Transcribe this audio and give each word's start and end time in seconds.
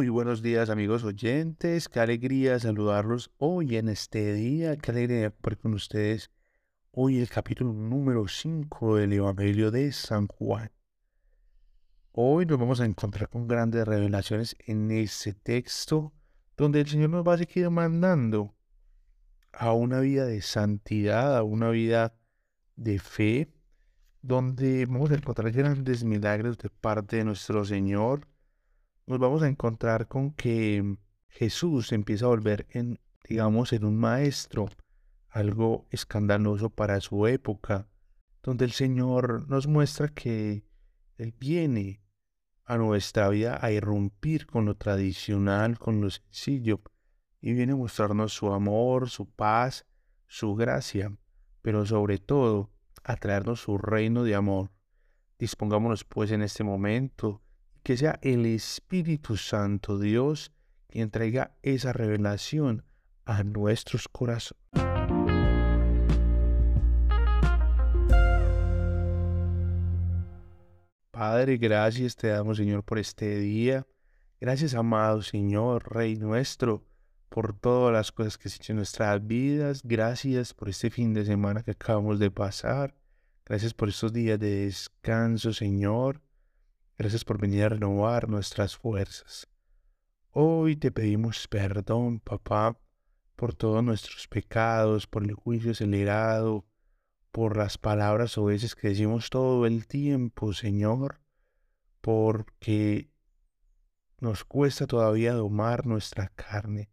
Muy 0.00 0.08
buenos 0.08 0.40
días 0.40 0.70
amigos 0.70 1.04
oyentes, 1.04 1.90
qué 1.90 2.00
alegría 2.00 2.58
saludarlos 2.58 3.30
hoy 3.36 3.76
en 3.76 3.90
este 3.90 4.32
día, 4.32 4.74
qué 4.78 4.92
alegría 4.92 5.26
estar 5.26 5.58
con 5.58 5.74
ustedes 5.74 6.30
hoy 6.90 7.18
el 7.18 7.28
capítulo 7.28 7.74
número 7.74 8.26
5 8.26 8.96
del 8.96 9.12
Evangelio 9.12 9.70
de 9.70 9.92
San 9.92 10.26
Juan. 10.26 10.72
Hoy 12.12 12.46
nos 12.46 12.58
vamos 12.58 12.80
a 12.80 12.86
encontrar 12.86 13.28
con 13.28 13.46
grandes 13.46 13.86
revelaciones 13.86 14.56
en 14.66 14.90
este 14.90 15.34
texto 15.34 16.14
donde 16.56 16.80
el 16.80 16.88
Señor 16.88 17.10
nos 17.10 17.28
va 17.28 17.34
a 17.34 17.38
seguir 17.38 17.68
mandando 17.68 18.54
a 19.52 19.74
una 19.74 20.00
vida 20.00 20.24
de 20.24 20.40
santidad, 20.40 21.36
a 21.36 21.42
una 21.42 21.68
vida 21.68 22.14
de 22.74 22.98
fe, 23.00 23.52
donde 24.22 24.86
vamos 24.86 25.10
a 25.10 25.16
encontrar 25.16 25.52
grandes 25.52 26.04
milagros 26.04 26.56
de 26.56 26.70
parte 26.70 27.16
de 27.16 27.24
nuestro 27.24 27.66
Señor 27.66 28.29
nos 29.10 29.18
vamos 29.18 29.42
a 29.42 29.48
encontrar 29.48 30.06
con 30.06 30.30
que 30.30 30.96
Jesús 31.26 31.90
empieza 31.90 32.26
a 32.26 32.28
volver 32.28 32.68
en, 32.70 33.00
digamos, 33.28 33.72
en 33.72 33.84
un 33.84 33.96
maestro, 33.96 34.68
algo 35.28 35.88
escandaloso 35.90 36.70
para 36.70 37.00
su 37.00 37.26
época, 37.26 37.88
donde 38.40 38.64
el 38.64 38.70
Señor 38.70 39.48
nos 39.48 39.66
muestra 39.66 40.06
que 40.06 40.64
Él 41.16 41.34
viene 41.40 42.04
a 42.64 42.78
nuestra 42.78 43.28
vida 43.30 43.58
a 43.60 43.72
irrumpir 43.72 44.46
con 44.46 44.64
lo 44.64 44.76
tradicional, 44.76 45.76
con 45.76 46.00
lo 46.00 46.08
sencillo, 46.08 46.80
y 47.40 47.52
viene 47.52 47.72
a 47.72 47.76
mostrarnos 47.76 48.32
su 48.32 48.52
amor, 48.52 49.10
su 49.10 49.28
paz, 49.28 49.86
su 50.28 50.54
gracia, 50.54 51.12
pero 51.62 51.84
sobre 51.84 52.18
todo 52.18 52.70
a 53.02 53.16
traernos 53.16 53.62
su 53.62 53.76
reino 53.76 54.22
de 54.22 54.36
amor. 54.36 54.70
Dispongámonos 55.36 56.04
pues 56.04 56.30
en 56.30 56.42
este 56.42 56.62
momento 56.62 57.42
que 57.82 57.96
sea 57.96 58.18
el 58.22 58.46
Espíritu 58.46 59.36
Santo 59.36 59.98
Dios 59.98 60.52
quien 60.88 61.10
traiga 61.10 61.56
esa 61.62 61.92
revelación 61.92 62.84
a 63.24 63.42
nuestros 63.44 64.08
corazones. 64.08 64.60
Padre, 71.10 71.58
gracias 71.58 72.16
te 72.16 72.28
damos, 72.28 72.56
Señor, 72.56 72.82
por 72.82 72.98
este 72.98 73.38
día. 73.38 73.86
Gracias, 74.40 74.74
amado 74.74 75.20
Señor, 75.20 75.94
Rey 75.94 76.16
nuestro, 76.16 76.82
por 77.28 77.52
todas 77.52 77.92
las 77.92 78.10
cosas 78.10 78.38
que 78.38 78.48
has 78.48 78.56
hecho 78.56 78.72
en 78.72 78.78
nuestras 78.78 79.26
vidas. 79.26 79.82
Gracias 79.84 80.54
por 80.54 80.70
este 80.70 80.90
fin 80.90 81.12
de 81.12 81.24
semana 81.24 81.62
que 81.62 81.72
acabamos 81.72 82.18
de 82.18 82.30
pasar. 82.30 82.94
Gracias 83.44 83.74
por 83.74 83.90
estos 83.90 84.12
días 84.12 84.38
de 84.38 84.64
descanso, 84.64 85.52
Señor. 85.52 86.22
Gracias 87.00 87.24
por 87.24 87.40
venir 87.40 87.64
a 87.64 87.70
renovar 87.70 88.28
nuestras 88.28 88.76
fuerzas. 88.76 89.48
Hoy 90.32 90.76
te 90.76 90.92
pedimos 90.92 91.48
perdón, 91.48 92.20
papá, 92.20 92.78
por 93.36 93.54
todos 93.54 93.82
nuestros 93.82 94.28
pecados, 94.28 95.06
por 95.06 95.24
el 95.24 95.32
juicio 95.32 95.70
acelerado, 95.70 96.66
por 97.32 97.56
las 97.56 97.78
palabras 97.78 98.36
o 98.36 98.44
veces 98.44 98.74
que 98.74 98.88
decimos 98.88 99.30
todo 99.30 99.64
el 99.64 99.86
tiempo, 99.86 100.52
Señor, 100.52 101.22
porque 102.02 103.10
nos 104.20 104.44
cuesta 104.44 104.86
todavía 104.86 105.32
domar 105.32 105.86
nuestra 105.86 106.28
carne. 106.28 106.90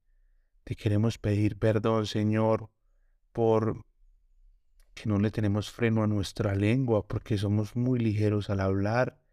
Te 0.63 0.78
queremos 0.78 1.17
pedir 1.17 1.59
perdón, 1.59 2.05
Señor, 2.05 2.69
por 3.33 3.85
que 4.94 5.09
no 5.09 5.19
le 5.19 5.31
tenemos 5.31 5.69
freno 5.69 6.02
a 6.02 6.08
nuestra 6.08 6.55
lengua, 6.55 7.05
porque 7.05 7.38
somos 7.38 7.75
muy 7.75 8.00
ligeros 8.00 8.50
al 8.50 8.61
hablar 8.61 9.27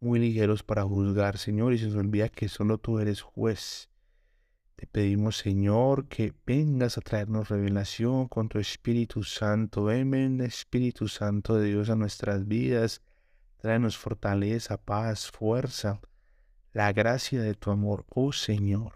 muy 0.00 0.18
ligeros 0.18 0.62
para 0.62 0.84
juzgar, 0.84 1.38
Señor, 1.38 1.72
y 1.72 1.78
se 1.78 1.86
nos 1.86 1.96
olvida 1.96 2.28
que 2.28 2.48
solo 2.48 2.78
tú 2.78 2.98
eres 2.98 3.20
juez. 3.20 3.88
Te 4.76 4.86
pedimos, 4.86 5.38
Señor, 5.38 6.06
que 6.06 6.32
vengas 6.46 6.98
a 6.98 7.00
traernos 7.00 7.48
revelación 7.48 8.28
con 8.28 8.48
tu 8.48 8.60
Espíritu 8.60 9.24
Santo. 9.24 9.84
Ven, 9.84 10.40
Espíritu 10.40 11.08
Santo 11.08 11.56
de 11.56 11.66
Dios, 11.68 11.90
a 11.90 11.96
nuestras 11.96 12.46
vidas. 12.46 13.02
Tráenos 13.56 13.98
fortaleza, 13.98 14.76
paz, 14.76 15.32
fuerza, 15.32 16.00
la 16.72 16.92
gracia 16.92 17.42
de 17.42 17.54
tu 17.54 17.72
amor, 17.72 18.06
oh 18.08 18.32
Señor. 18.32 18.92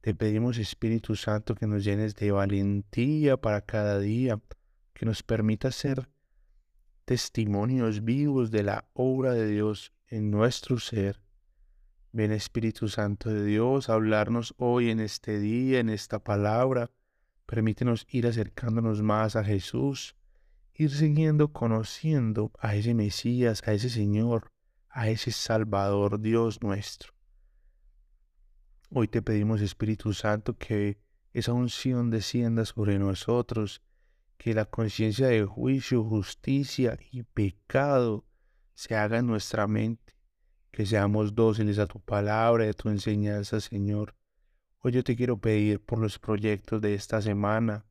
Te 0.00 0.14
pedimos, 0.14 0.56
Espíritu 0.56 1.16
Santo, 1.16 1.54
que 1.54 1.66
nos 1.66 1.84
llenes 1.84 2.14
de 2.14 2.32
valentía 2.32 3.36
para 3.36 3.60
cada 3.60 3.98
día, 3.98 4.40
que 4.94 5.04
nos 5.04 5.22
permita 5.22 5.70
ser 5.70 6.08
testimonios 7.04 8.04
vivos 8.04 8.50
de 8.50 8.62
la 8.62 8.88
obra 8.94 9.34
de 9.34 9.46
Dios 9.48 9.93
en 10.14 10.30
nuestro 10.30 10.78
ser. 10.78 11.20
Ven 12.12 12.30
Espíritu 12.30 12.88
Santo 12.88 13.30
de 13.30 13.44
Dios 13.44 13.88
a 13.88 13.94
hablarnos 13.94 14.54
hoy 14.58 14.90
en 14.90 15.00
este 15.00 15.40
día, 15.40 15.80
en 15.80 15.90
esta 15.90 16.22
palabra. 16.22 16.92
Permítenos 17.46 18.06
ir 18.08 18.28
acercándonos 18.28 19.02
más 19.02 19.34
a 19.34 19.42
Jesús, 19.42 20.14
ir 20.72 20.92
siguiendo, 20.92 21.52
conociendo 21.52 22.52
a 22.60 22.76
ese 22.76 22.94
Mesías, 22.94 23.66
a 23.66 23.72
ese 23.72 23.90
Señor, 23.90 24.52
a 24.88 25.08
ese 25.08 25.32
Salvador 25.32 26.20
Dios 26.20 26.62
nuestro. 26.62 27.12
Hoy 28.90 29.08
te 29.08 29.20
pedimos, 29.20 29.60
Espíritu 29.60 30.12
Santo, 30.12 30.56
que 30.56 31.00
esa 31.32 31.52
unción 31.52 32.10
descienda 32.10 32.64
sobre 32.64 33.00
nosotros, 33.00 33.82
que 34.38 34.54
la 34.54 34.66
conciencia 34.66 35.26
de 35.26 35.44
juicio, 35.44 36.04
justicia 36.04 36.96
y 37.10 37.24
pecado 37.24 38.24
se 38.74 38.96
haga 38.96 39.18
en 39.18 39.26
nuestra 39.26 39.66
mente, 39.66 40.14
que 40.70 40.84
seamos 40.84 41.34
dóciles 41.34 41.78
a 41.78 41.86
tu 41.86 42.00
palabra 42.00 42.66
y 42.66 42.68
a 42.68 42.72
tu 42.72 42.88
enseñanza, 42.88 43.60
Señor. 43.60 44.14
Hoy 44.80 44.92
yo 44.92 45.04
te 45.04 45.16
quiero 45.16 45.38
pedir 45.38 45.80
por 45.80 45.98
los 45.98 46.18
proyectos 46.18 46.80
de 46.80 46.94
esta 46.94 47.22
semana, 47.22 47.86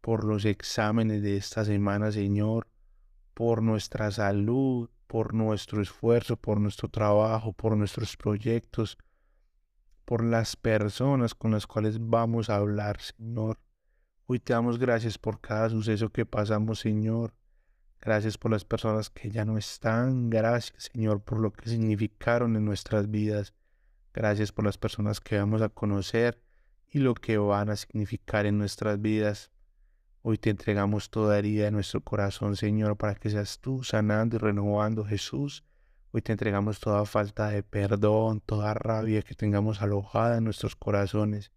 por 0.00 0.24
los 0.24 0.44
exámenes 0.44 1.22
de 1.22 1.36
esta 1.36 1.64
semana, 1.64 2.12
Señor, 2.12 2.68
por 3.34 3.62
nuestra 3.62 4.10
salud, 4.10 4.90
por 5.06 5.32
nuestro 5.34 5.80
esfuerzo, 5.80 6.36
por 6.36 6.60
nuestro 6.60 6.88
trabajo, 6.88 7.52
por 7.52 7.76
nuestros 7.76 8.16
proyectos, 8.16 8.98
por 10.04 10.22
las 10.22 10.54
personas 10.54 11.34
con 11.34 11.50
las 11.50 11.66
cuales 11.66 11.98
vamos 11.98 12.50
a 12.50 12.56
hablar, 12.56 13.00
Señor. 13.00 13.58
Hoy 14.26 14.38
te 14.38 14.52
damos 14.52 14.78
gracias 14.78 15.16
por 15.16 15.40
cada 15.40 15.70
suceso 15.70 16.10
que 16.10 16.26
pasamos, 16.26 16.80
Señor. 16.80 17.34
Gracias 18.00 18.38
por 18.38 18.50
las 18.50 18.64
personas 18.64 19.10
que 19.10 19.30
ya 19.30 19.44
no 19.44 19.58
están. 19.58 20.30
Gracias, 20.30 20.90
Señor, 20.92 21.22
por 21.22 21.40
lo 21.40 21.52
que 21.52 21.68
significaron 21.68 22.56
en 22.56 22.64
nuestras 22.64 23.10
vidas. 23.10 23.54
Gracias 24.14 24.52
por 24.52 24.64
las 24.64 24.78
personas 24.78 25.20
que 25.20 25.38
vamos 25.38 25.62
a 25.62 25.68
conocer 25.68 26.40
y 26.90 27.00
lo 27.00 27.14
que 27.14 27.38
van 27.38 27.70
a 27.70 27.76
significar 27.76 28.46
en 28.46 28.58
nuestras 28.58 29.00
vidas. 29.00 29.50
Hoy 30.22 30.38
te 30.38 30.50
entregamos 30.50 31.10
toda 31.10 31.38
herida 31.38 31.64
de 31.64 31.70
nuestro 31.70 32.00
corazón, 32.00 32.56
Señor, 32.56 32.96
para 32.96 33.14
que 33.14 33.30
seas 33.30 33.58
tú 33.60 33.82
sanando 33.82 34.36
y 34.36 34.38
renovando, 34.38 35.04
Jesús. 35.04 35.64
Hoy 36.10 36.22
te 36.22 36.32
entregamos 36.32 36.80
toda 36.80 37.04
falta 37.04 37.50
de 37.50 37.62
perdón, 37.62 38.40
toda 38.40 38.74
rabia 38.74 39.22
que 39.22 39.34
tengamos 39.34 39.82
alojada 39.82 40.38
en 40.38 40.44
nuestros 40.44 40.74
corazones. 40.74 41.52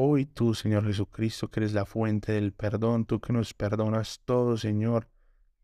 Hoy 0.00 0.26
tú, 0.26 0.54
Señor 0.54 0.84
Jesucristo, 0.84 1.50
que 1.50 1.58
eres 1.58 1.72
la 1.72 1.84
fuente 1.84 2.30
del 2.30 2.52
perdón, 2.52 3.04
tú 3.04 3.20
que 3.20 3.32
nos 3.32 3.52
perdonas 3.52 4.20
todo, 4.24 4.56
Señor, 4.56 5.08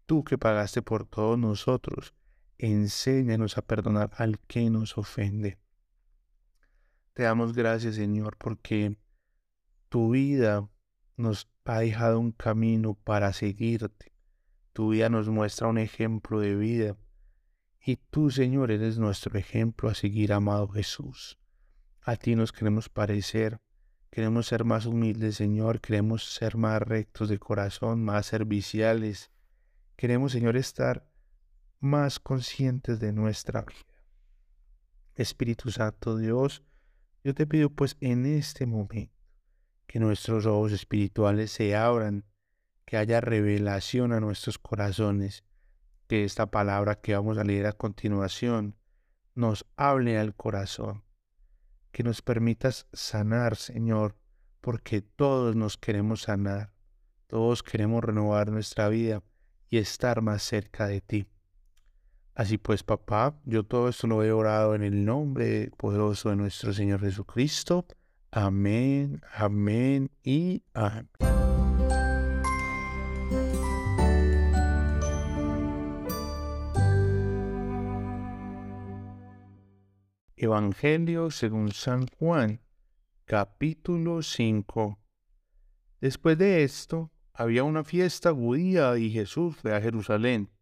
tú 0.07 0.25
que 0.25 0.39
pagaste 0.39 0.83
por 0.83 1.07
todos 1.07 1.39
nosotros, 1.39 2.17
enséñanos 2.59 3.59
a 3.59 3.63
perdonar 3.63 4.11
al 4.17 4.41
que 4.41 4.69
nos 4.71 4.99
ofende. 4.99 5.61
Te 7.13 7.23
damos 7.23 7.53
gracias, 7.53 7.95
Señor, 7.95 8.37
porque 8.37 8.99
tu 9.89 10.11
vida 10.11 10.69
nos 11.17 11.49
ha 11.65 11.79
dejado 11.79 12.19
un 12.19 12.33
camino 12.33 12.95
para 12.95 13.33
seguirte. 13.33 14.13
Tu 14.73 14.89
vida 14.89 15.11
nos 15.11 15.29
muestra 15.29 15.69
un 15.69 15.79
ejemplo 15.79 16.41
de 16.41 16.57
vida. 16.57 16.97
Y 17.87 17.99
tú, 18.11 18.33
Señor, 18.33 18.73
eres 18.73 18.99
nuestro 18.99 19.39
ejemplo 19.39 19.89
a 19.89 19.95
seguir, 19.95 20.33
amado 20.33 20.67
Jesús. 20.67 21.39
A 22.03 22.17
ti 22.17 22.35
nos 22.35 22.51
queremos 22.51 22.89
parecer 22.89 23.61
Queremos 24.15 24.47
ser 24.47 24.65
más 24.65 24.87
humildes, 24.87 25.35
Señor. 25.35 25.81
Queremos 25.81 26.35
ser 26.35 26.57
más 26.57 26.81
rectos 26.81 27.29
de 27.29 27.41
corazón, 27.41 28.05
más 28.05 28.27
serviciales. 28.27 29.33
Queremos, 29.97 30.31
Señor, 30.31 30.57
estar 30.57 31.05
más 31.81 32.21
conscientes 32.21 33.01
de 33.01 33.13
nuestra 33.13 33.63
vida. 33.63 34.05
Espíritu 35.17 35.73
Santo 35.73 36.17
Dios, 36.17 36.63
yo 37.25 37.35
te 37.35 37.45
pido 37.45 37.71
pues 37.71 37.97
en 37.99 38.25
este 38.25 38.67
momento 38.67 39.13
que 39.89 39.99
nuestros 39.99 40.47
ojos 40.47 40.71
espirituales 40.71 41.51
se 41.51 41.75
abran, 41.75 42.25
que 42.85 42.97
haya 42.97 43.21
revelación 43.21 44.13
a 44.13 44.21
nuestros 44.21 44.59
corazones, 44.59 45.43
que 46.07 46.23
esta 46.23 46.53
palabra 46.53 47.01
que 47.01 47.17
vamos 47.17 47.37
a 47.37 47.43
leer 47.43 47.67
a 47.67 47.73
continuación 47.73 48.77
nos 49.35 49.67
hable 49.75 50.19
al 50.19 50.37
corazón, 50.37 51.03
que 51.95 52.03
nos 52.03 52.23
permitas 52.23 52.89
sanar, 52.93 53.55
Señor, 53.55 54.17
porque 54.61 55.01
todos 55.01 55.55
nos 55.55 55.79
queremos 55.79 56.23
sanar, 56.23 56.73
todos 57.29 57.63
queremos 57.63 58.03
renovar 58.03 58.51
nuestra 58.51 58.89
vida 58.89 59.23
y 59.71 59.79
estar 59.79 60.21
más 60.21 60.43
cerca 60.43 60.89
de 60.89 61.01
ti. 61.01 61.29
Así 62.35 62.59
pues, 62.59 62.83
papá, 62.83 63.39
yo 63.45 63.63
todo 63.63 63.89
esto 63.89 64.09
lo 64.09 64.25
he 64.25 64.33
orado 64.33 64.75
en 64.75 64.83
el 64.83 65.05
nombre 65.05 65.71
poderoso 65.77 66.31
de 66.31 66.37
nuestro 66.37 66.73
Señor 66.73 66.99
Jesucristo. 66.99 67.87
Amén, 68.33 69.23
amén 69.33 70.11
y 70.25 70.65
amén. 70.75 71.09
Evangelio 80.55 81.33
según 81.33 81.73
San 81.73 82.07
Juan, 82.07 82.61
capítulo 83.25 84.23
5. 84.23 85.01
Después 86.01 86.39
de 86.39 86.63
esto, 86.63 87.11
había 87.33 87.65
una 87.65 87.83
fiesta 87.83 88.33
judía 88.33 88.97
y 88.97 89.11
Jesús 89.11 89.57
fue 89.57 89.75
a 89.75 89.81
Jerusalén. 89.81 90.53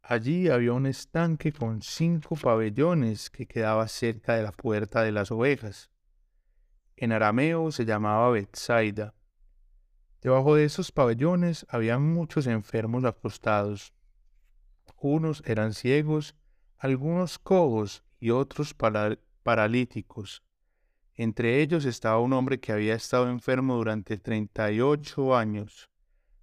Allí 0.00 0.48
había 0.48 0.74
un 0.74 0.86
estanque 0.86 1.50
con 1.50 1.82
cinco 1.82 2.36
pabellones 2.36 3.28
que 3.28 3.46
quedaba 3.46 3.88
cerca 3.88 4.36
de 4.36 4.44
la 4.44 4.52
puerta 4.52 5.02
de 5.02 5.10
las 5.10 5.32
ovejas. 5.32 5.90
En 6.94 7.10
arameo 7.10 7.72
se 7.72 7.84
llamaba 7.84 8.30
Bethsaida. 8.30 9.12
Debajo 10.22 10.54
de 10.54 10.66
esos 10.66 10.92
pabellones 10.92 11.66
había 11.68 11.98
muchos 11.98 12.46
enfermos 12.46 13.04
acostados. 13.04 13.92
Unos 14.98 15.42
eran 15.46 15.74
ciegos, 15.74 16.36
algunos 16.78 17.40
cojos 17.40 18.05
y 18.26 18.30
otros 18.30 18.74
paralíticos. 19.44 20.42
Entre 21.14 21.62
ellos 21.62 21.84
estaba 21.84 22.18
un 22.18 22.32
hombre 22.32 22.58
que 22.58 22.72
había 22.72 22.96
estado 22.96 23.30
enfermo 23.30 23.76
durante 23.76 24.18
treinta 24.18 24.72
y 24.72 24.80
ocho 24.80 25.36
años. 25.36 25.88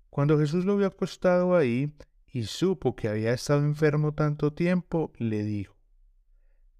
Cuando 0.09 0.39
Jesús 0.39 0.63
lo 0.63 0.77
vio 0.77 0.87
acostado 0.87 1.57
ahí, 1.57 1.93
y 2.25 2.43
supo 2.43 2.95
que 2.95 3.09
había 3.09 3.33
estado 3.33 3.65
enfermo 3.65 4.13
tanto 4.13 4.53
tiempo, 4.53 5.11
le 5.17 5.43
dijo, 5.43 5.75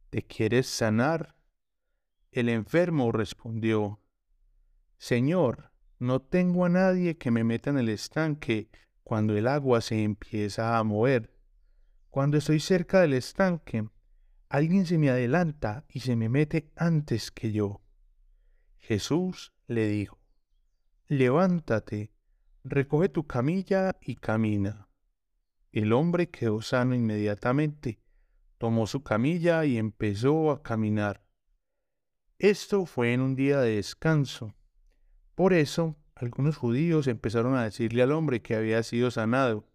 ¿Te 0.10 0.24
quieres 0.24 0.68
sanar? 0.68 1.36
El 2.32 2.48
enfermo 2.48 3.12
respondió, 3.12 4.00
Señor, 4.98 5.74
no 6.00 6.22
tengo 6.22 6.64
a 6.64 6.70
nadie 6.70 7.18
que 7.18 7.30
me 7.30 7.44
meta 7.44 7.72
en 7.72 7.78
el 7.78 7.90
estanque 7.90 8.70
cuando 9.04 9.36
el 9.36 9.50
agua 9.50 9.82
se 9.82 10.02
empieza 10.02 10.78
a 10.78 10.84
mover. 10.86 11.36
Cuando 12.10 12.38
estoy 12.38 12.62
cerca 12.62 13.02
del 13.02 13.12
estanque, 13.12 13.90
alguien 14.54 14.86
se 14.86 15.00
me 15.00 15.10
adelanta 15.10 15.84
y 15.90 16.02
se 16.02 16.16
me 16.16 16.30
mete 16.30 16.70
antes 16.76 17.32
que 17.32 17.52
yo. 17.52 17.82
Jesús 18.78 19.52
le 19.66 19.88
dijo, 19.88 20.20
Levántate, 21.08 22.12
recoge 22.64 23.10
tu 23.10 23.26
camilla 23.26 23.98
y 24.00 24.18
camina. 24.18 24.90
El 25.72 25.92
hombre 25.92 26.30
quedó 26.30 26.62
sano 26.62 26.94
inmediatamente, 26.94 28.00
tomó 28.60 28.86
su 28.86 29.02
camilla 29.02 29.66
y 29.66 29.80
empezó 29.80 30.52
a 30.52 30.62
caminar. 30.62 31.26
Esto 32.38 32.86
fue 32.86 33.14
en 33.14 33.22
un 33.22 33.36
día 33.36 33.60
de 33.60 33.78
descanso. 33.78 34.54
Por 35.34 35.54
eso, 35.54 35.98
algunos 36.14 36.58
judíos 36.58 37.08
empezaron 37.08 37.56
a 37.56 37.64
decirle 37.64 38.04
al 38.04 38.12
hombre 38.12 38.44
que 38.44 38.56
había 38.56 38.84
sido 38.84 39.10
sanado, 39.10 39.68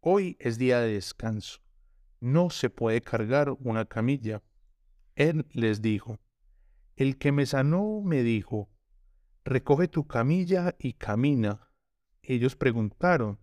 Hoy 0.00 0.36
es 0.38 0.58
día 0.58 0.80
de 0.80 0.92
descanso, 0.92 1.62
no 2.20 2.50
se 2.50 2.70
puede 2.70 3.00
cargar 3.02 3.50
una 3.60 3.84
camilla. 3.84 4.42
Él 5.14 5.46
les 5.52 5.82
dijo, 5.82 6.18
El 6.96 7.18
que 7.18 7.32
me 7.32 7.46
sanó 7.46 8.00
me 8.02 8.22
dijo, 8.22 8.68
Recoge 9.44 9.88
tu 9.88 10.06
camilla 10.06 10.74
y 10.78 10.94
camina. 10.94 11.70
Ellos 12.22 12.56
preguntaron, 12.56 13.38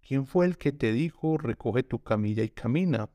¿quién 0.00 0.26
fue 0.26 0.46
el 0.46 0.58
que 0.58 0.72
te 0.72 0.92
dijo, 0.92 1.38
recoge 1.38 1.84
tu 1.84 2.02
camilla 2.02 2.42
y 2.42 2.48
camina? 2.48 3.10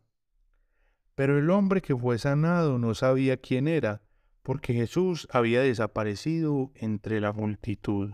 Pero 1.15 1.38
el 1.38 1.50
hombre 1.50 1.81
que 1.81 1.95
fue 1.95 2.18
sanado 2.18 2.80
no 2.80 2.95
sabía 2.95 3.38
quién 3.38 3.68
era, 3.68 4.01
porque 4.44 4.74
Jesús 4.74 5.27
había 5.31 5.62
desaparecido 5.62 6.71
entre 6.75 7.19
la 7.19 7.33
multitud. 7.33 8.13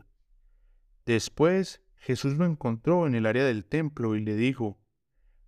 Después 1.06 1.81
Jesús 1.95 2.38
lo 2.38 2.45
encontró 2.45 3.07
en 3.07 3.16
el 3.16 3.25
área 3.25 3.45
del 3.45 3.66
templo 3.66 4.16
y 4.16 4.22
le 4.22 4.36
dijo, 4.36 4.80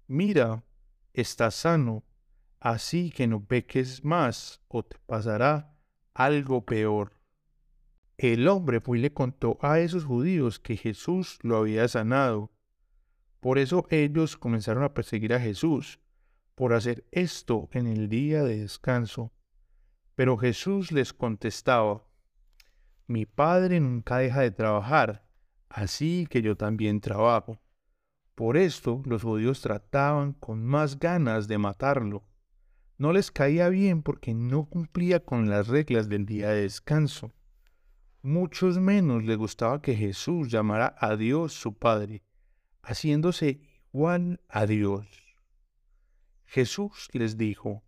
Mira, 0.08 0.64
estás 1.14 1.56
sano, 1.56 2.04
así 2.60 3.12
que 3.12 3.28
no 3.28 3.44
peques 3.44 4.04
más 4.04 4.62
o 4.68 4.84
te 4.84 4.98
pasará 5.06 5.76
algo 6.14 6.66
peor. 6.66 7.14
El 8.18 8.48
hombre 8.50 8.82
fue 8.82 8.98
y 8.98 9.02
le 9.02 9.14
contó 9.14 9.58
a 9.62 9.80
esos 9.80 10.04
judíos 10.04 10.60
que 10.60 10.76
Jesús 10.76 11.40
lo 11.42 11.56
había 11.56 11.88
sanado. 11.88 12.52
Por 13.40 13.58
eso 13.58 13.88
ellos 13.90 14.36
comenzaron 14.36 14.84
a 14.84 14.94
perseguir 14.94 15.34
a 15.34 15.40
Jesús, 15.40 16.02
por 16.56 16.74
hacer 16.74 17.06
esto 17.12 17.70
en 17.72 17.88
el 17.88 18.10
día 18.10 18.44
de 18.44 18.60
descanso. 18.60 19.32
Pero 20.16 20.38
Jesús 20.38 20.92
les 20.92 21.14
contestaba, 21.14 22.04
Mi 23.08 23.26
Padre 23.26 23.80
nunca 23.80 24.18
deja 24.18 24.42
de 24.42 24.52
trabajar, 24.52 25.26
así 25.70 26.28
que 26.30 26.42
yo 26.42 26.58
también 26.58 27.00
trabajo. 27.00 27.62
Por 28.40 28.56
esto 28.56 29.02
los 29.06 29.24
judíos 29.24 29.60
trataban 29.60 30.32
con 30.32 30.64
más 30.66 30.98
ganas 30.98 31.50
de 31.50 31.58
matarlo. 31.58 32.24
No 32.98 33.12
les 33.12 33.32
caía 33.32 33.68
bien 33.68 34.02
porque 34.02 34.34
no 34.34 34.64
cumplía 34.64 35.20
con 35.20 35.50
las 35.50 35.68
reglas 35.68 36.08
del 36.08 36.26
día 36.26 36.48
de 36.52 36.62
descanso. 36.62 37.34
Muchos 38.22 38.80
menos 38.80 39.26
les 39.26 39.38
gustaba 39.38 39.82
que 39.82 39.94
Jesús 39.94 40.50
llamara 40.50 40.96
a 41.00 41.18
Dios 41.18 41.52
su 41.52 41.74
Padre 41.74 42.24
haciéndose 42.82 43.60
igual 43.94 44.40
a 44.48 44.66
Dios. 44.66 45.06
Jesús 46.46 47.10
les 47.12 47.36
dijo, 47.36 47.84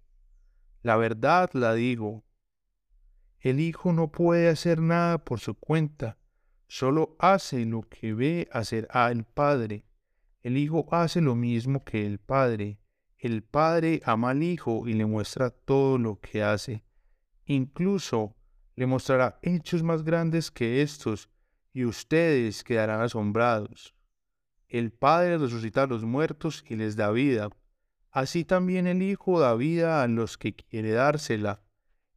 la 0.81 0.97
verdad 0.97 1.49
la 1.53 1.73
digo, 1.75 2.25
el 3.39 3.61
Hijo 3.61 3.93
no 3.93 4.11
puede 4.11 4.49
hacer 4.49 4.81
nada 4.81 5.23
por 5.23 5.39
su 5.39 5.55
cuenta, 5.55 6.17
solo 6.67 7.15
hace 7.19 7.63
lo 7.65 7.83
que 7.83 8.13
ve 8.13 8.49
hacer 8.51 8.89
al 8.91 9.23
Padre. 9.23 9.85
El 10.43 10.57
Hijo 10.57 10.87
hace 10.91 11.21
lo 11.21 11.35
mismo 11.35 11.83
que 11.83 12.05
el 12.05 12.17
Padre. 12.17 12.79
El 13.17 13.43
Padre 13.43 14.01
ama 14.05 14.31
al 14.31 14.41
Hijo 14.41 14.87
y 14.87 14.93
le 14.93 15.05
muestra 15.05 15.51
todo 15.51 15.99
lo 15.99 16.19
que 16.19 16.41
hace. 16.41 16.83
Incluso 17.45 18.35
le 18.75 18.87
mostrará 18.87 19.37
hechos 19.43 19.83
más 19.83 20.03
grandes 20.03 20.49
que 20.49 20.81
estos, 20.81 21.29
y 21.73 21.85
ustedes 21.85 22.63
quedarán 22.63 23.01
asombrados. 23.01 23.93
El 24.67 24.91
Padre 24.91 25.37
resucita 25.37 25.83
a 25.83 25.87
los 25.87 26.03
muertos 26.03 26.63
y 26.67 26.75
les 26.75 26.95
da 26.95 27.11
vida. 27.11 27.49
Así 28.09 28.43
también 28.43 28.87
el 28.87 29.03
Hijo 29.03 29.39
da 29.39 29.53
vida 29.55 30.01
a 30.01 30.07
los 30.07 30.37
que 30.37 30.55
quiere 30.55 30.91
dársela. 30.91 31.61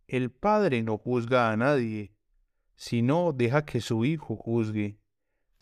El 0.06 0.30
Padre 0.30 0.82
no 0.82 0.96
juzga 0.96 1.50
a 1.50 1.56
nadie, 1.56 2.14
sino 2.74 3.32
deja 3.32 3.64
que 3.64 3.80
su 3.80 4.04
Hijo 4.04 4.36
juzgue. 4.36 4.98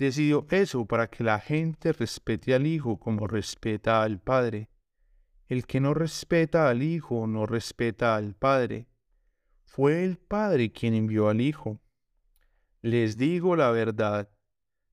Decidió 0.03 0.49
eso 0.51 0.85
para 0.85 1.09
que 1.09 1.23
la 1.23 1.39
gente 1.39 1.93
respete 1.93 2.57
al 2.57 2.67
Hijo 2.67 2.99
como 2.99 3.29
respeta 3.29 4.03
al 4.03 4.19
Padre. 4.19 4.69
El 5.47 5.65
que 5.65 5.79
no 5.79 5.95
respeta 5.95 6.69
al 6.69 6.83
Hijo 6.83 7.29
no 7.29 7.47
respeta 7.47 8.17
al 8.17 8.35
Padre. 8.35 8.89
Fue 9.65 10.03
el 10.03 10.19
Padre 10.19 10.73
quien 10.73 10.95
envió 10.95 11.29
al 11.29 11.41
Hijo. 11.41 11.79
Les 12.81 13.17
digo 13.17 13.55
la 13.55 13.71
verdad, 13.71 14.29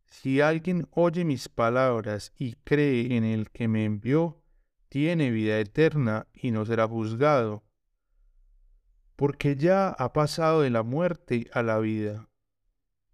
si 0.05 0.41
alguien 0.41 0.87
oye 0.91 1.25
mis 1.25 1.49
palabras 1.49 2.31
y 2.37 2.53
cree 2.63 3.17
en 3.17 3.23
el 3.23 3.49
que 3.49 3.67
me 3.67 3.85
envió, 3.85 4.43
tiene 4.89 5.31
vida 5.31 5.59
eterna 5.59 6.27
y 6.35 6.51
no 6.51 6.67
será 6.67 6.87
juzgado, 6.87 7.63
porque 9.15 9.55
ya 9.55 9.89
ha 9.89 10.13
pasado 10.13 10.61
de 10.61 10.69
la 10.69 10.83
muerte 10.83 11.49
a 11.51 11.63
la 11.63 11.79
vida. 11.79 12.29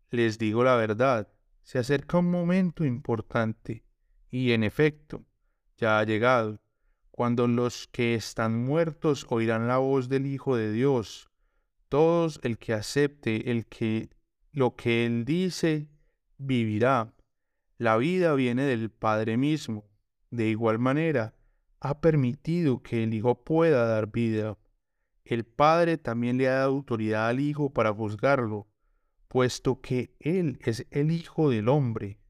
Les 0.10 0.38
digo 0.38 0.66
la 0.66 0.76
verdad, 0.76 1.30
se 1.66 1.80
acerca 1.80 2.20
un 2.20 2.30
momento 2.30 2.86
importante, 2.86 3.84
y 4.30 4.52
en 4.52 4.64
efecto, 4.64 5.26
ya 5.78 5.98
ha 5.98 6.04
llegado, 6.04 6.62
cuando 7.10 7.48
los 7.48 7.88
que 7.88 8.14
están 8.14 8.64
muertos 8.64 9.26
oirán 9.30 9.68
la 9.68 9.80
voz 9.80 10.08
del 10.08 10.28
Hijo 10.28 10.56
de 10.56 10.72
Dios. 10.72 11.28
Todos 11.90 12.40
el 12.44 12.60
que 12.60 12.74
acepte 12.74 13.50
el 13.50 13.66
que 13.66 14.10
lo 14.52 14.76
que 14.76 15.08
él 15.08 15.26
dice 15.26 15.88
vivirá. 16.38 17.14
La 17.80 17.98
vida 17.98 18.36
viene 18.36 18.64
del 18.64 18.92
Padre 18.92 19.36
mismo. 19.36 19.86
De 20.30 20.48
igual 20.48 20.78
manera, 20.78 21.34
ha 21.80 22.00
permitido 22.00 22.84
que 22.84 23.04
el 23.04 23.14
Hijo 23.14 23.44
pueda 23.44 23.88
dar 23.88 24.12
vida. 24.12 24.58
El 25.24 25.46
Padre 25.46 25.98
también 25.98 26.38
le 26.38 26.48
ha 26.48 26.56
dado 26.56 26.74
autoridad 26.74 27.30
al 27.30 27.40
Hijo 27.40 27.72
para 27.74 27.92
juzgarlo, 27.92 28.68
puesto 29.36 29.82
que 29.82 30.16
Él 30.22 30.60
es 30.62 30.88
el 30.92 31.12
Hijo 31.12 31.50
del 31.50 31.68
hombre. 31.68 32.22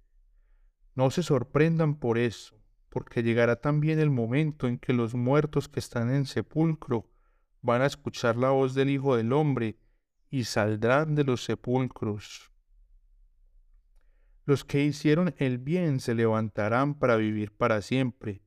No 0.95 1.11
se 1.11 1.21
sorprendan 1.21 1.99
por 1.99 2.17
eso, 2.17 2.59
porque 2.89 3.21
llegará 3.21 3.57
también 3.57 3.99
el 3.99 4.09
momento 4.09 4.67
en 4.67 4.79
que 4.79 4.91
los 4.91 5.13
muertos 5.13 5.69
que 5.69 5.79
están 5.79 6.11
en 6.11 6.25
sepulcro 6.25 7.07
van 7.61 7.83
a 7.83 7.85
escuchar 7.85 8.37
la 8.37 8.49
voz 8.49 8.73
del 8.73 8.89
Hijo 8.89 9.15
del 9.15 9.33
hombre 9.33 9.77
y 10.31 10.45
saldrán 10.45 11.13
de 11.13 11.25
los 11.25 11.43
sepulcros. 11.43 12.51
Los 14.45 14.65
que 14.65 14.83
hicieron 14.83 15.35
el 15.37 15.59
bien 15.59 15.99
se 15.99 16.15
levantarán 16.15 16.95
para 16.95 17.17
vivir 17.17 17.55
para 17.55 17.83
siempre. 17.83 18.41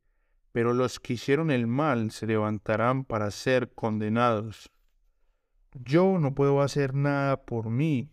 pero 0.50 0.74
los 0.74 0.98
que 0.98 1.12
hicieron 1.12 1.52
el 1.52 1.68
mal 1.68 2.10
se 2.10 2.26
levantarán 2.26 3.04
para 3.04 3.30
ser 3.30 3.72
condenados. 3.72 4.68
Yo 5.74 6.18
no 6.18 6.34
puedo 6.34 6.60
hacer 6.60 6.92
nada 6.92 7.44
por 7.44 7.70
mí. 7.70 8.10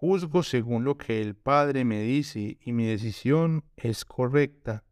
Juzgo 0.00 0.44
según 0.44 0.84
lo 0.84 0.96
que 0.96 1.20
el 1.20 1.34
Padre 1.34 1.84
me 1.84 2.00
dice 2.02 2.56
y 2.60 2.72
mi 2.72 2.86
decisión 2.86 3.64
es 3.74 4.04
correcta. 4.04 4.84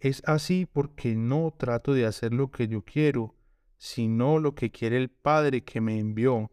Es 0.00 0.20
así 0.26 0.66
porque 0.66 1.14
no 1.14 1.54
trato 1.56 1.94
de 1.94 2.06
hacer 2.06 2.34
lo 2.34 2.50
que 2.50 2.66
yo 2.66 2.82
quiero, 2.82 3.36
sino 3.78 4.40
lo 4.40 4.56
que 4.56 4.72
quiere 4.72 4.96
el 4.96 5.10
Padre 5.10 5.62
que 5.62 5.80
me 5.80 6.00
envió. 6.00 6.50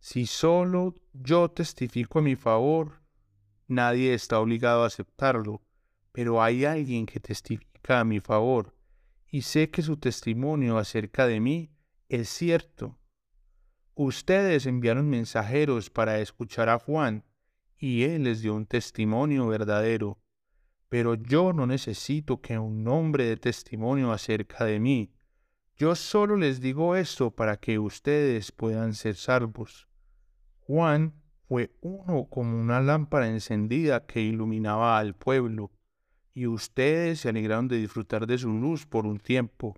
Si 0.00 0.26
solo 0.26 0.96
yo 1.12 1.48
testifico 1.52 2.18
a 2.18 2.22
mi 2.22 2.34
favor, 2.34 3.02
nadie 3.68 4.12
está 4.12 4.40
obligado 4.40 4.82
a 4.82 4.88
aceptarlo, 4.88 5.62
pero 6.10 6.42
hay 6.42 6.64
alguien 6.64 7.06
que 7.06 7.20
testifica 7.20 8.00
a 8.00 8.04
mi 8.04 8.18
favor, 8.18 8.74
y 9.30 9.42
sé 9.42 9.70
que 9.70 9.80
su 9.80 9.96
testimonio 9.96 10.76
acerca 10.76 11.28
de 11.28 11.38
mí 11.38 11.70
es 12.08 12.28
cierto. 12.28 12.98
Ustedes 13.98 14.66
enviaron 14.66 15.08
mensajeros 15.08 15.88
para 15.88 16.20
escuchar 16.20 16.68
a 16.68 16.78
Juan, 16.78 17.24
y 17.78 18.02
él 18.02 18.24
les 18.24 18.42
dio 18.42 18.54
un 18.54 18.66
testimonio 18.66 19.46
verdadero. 19.46 20.18
Pero 20.90 21.14
yo 21.14 21.54
no 21.54 21.66
necesito 21.66 22.42
que 22.42 22.58
un 22.58 22.86
hombre 22.88 23.24
dé 23.24 23.38
testimonio 23.38 24.12
acerca 24.12 24.66
de 24.66 24.80
mí. 24.80 25.14
Yo 25.76 25.94
solo 25.94 26.36
les 26.36 26.60
digo 26.60 26.94
esto 26.94 27.30
para 27.30 27.56
que 27.56 27.78
ustedes 27.78 28.52
puedan 28.52 28.92
ser 28.92 29.14
salvos. 29.14 29.88
Juan 30.60 31.14
fue 31.48 31.74
uno 31.80 32.26
como 32.28 32.60
una 32.60 32.82
lámpara 32.82 33.28
encendida 33.28 34.04
que 34.04 34.20
iluminaba 34.20 34.98
al 34.98 35.14
pueblo, 35.14 35.70
y 36.34 36.46
ustedes 36.46 37.20
se 37.20 37.30
alegraron 37.30 37.66
de 37.66 37.78
disfrutar 37.78 38.26
de 38.26 38.36
su 38.36 38.50
luz 38.50 38.84
por 38.84 39.06
un 39.06 39.18
tiempo. 39.20 39.74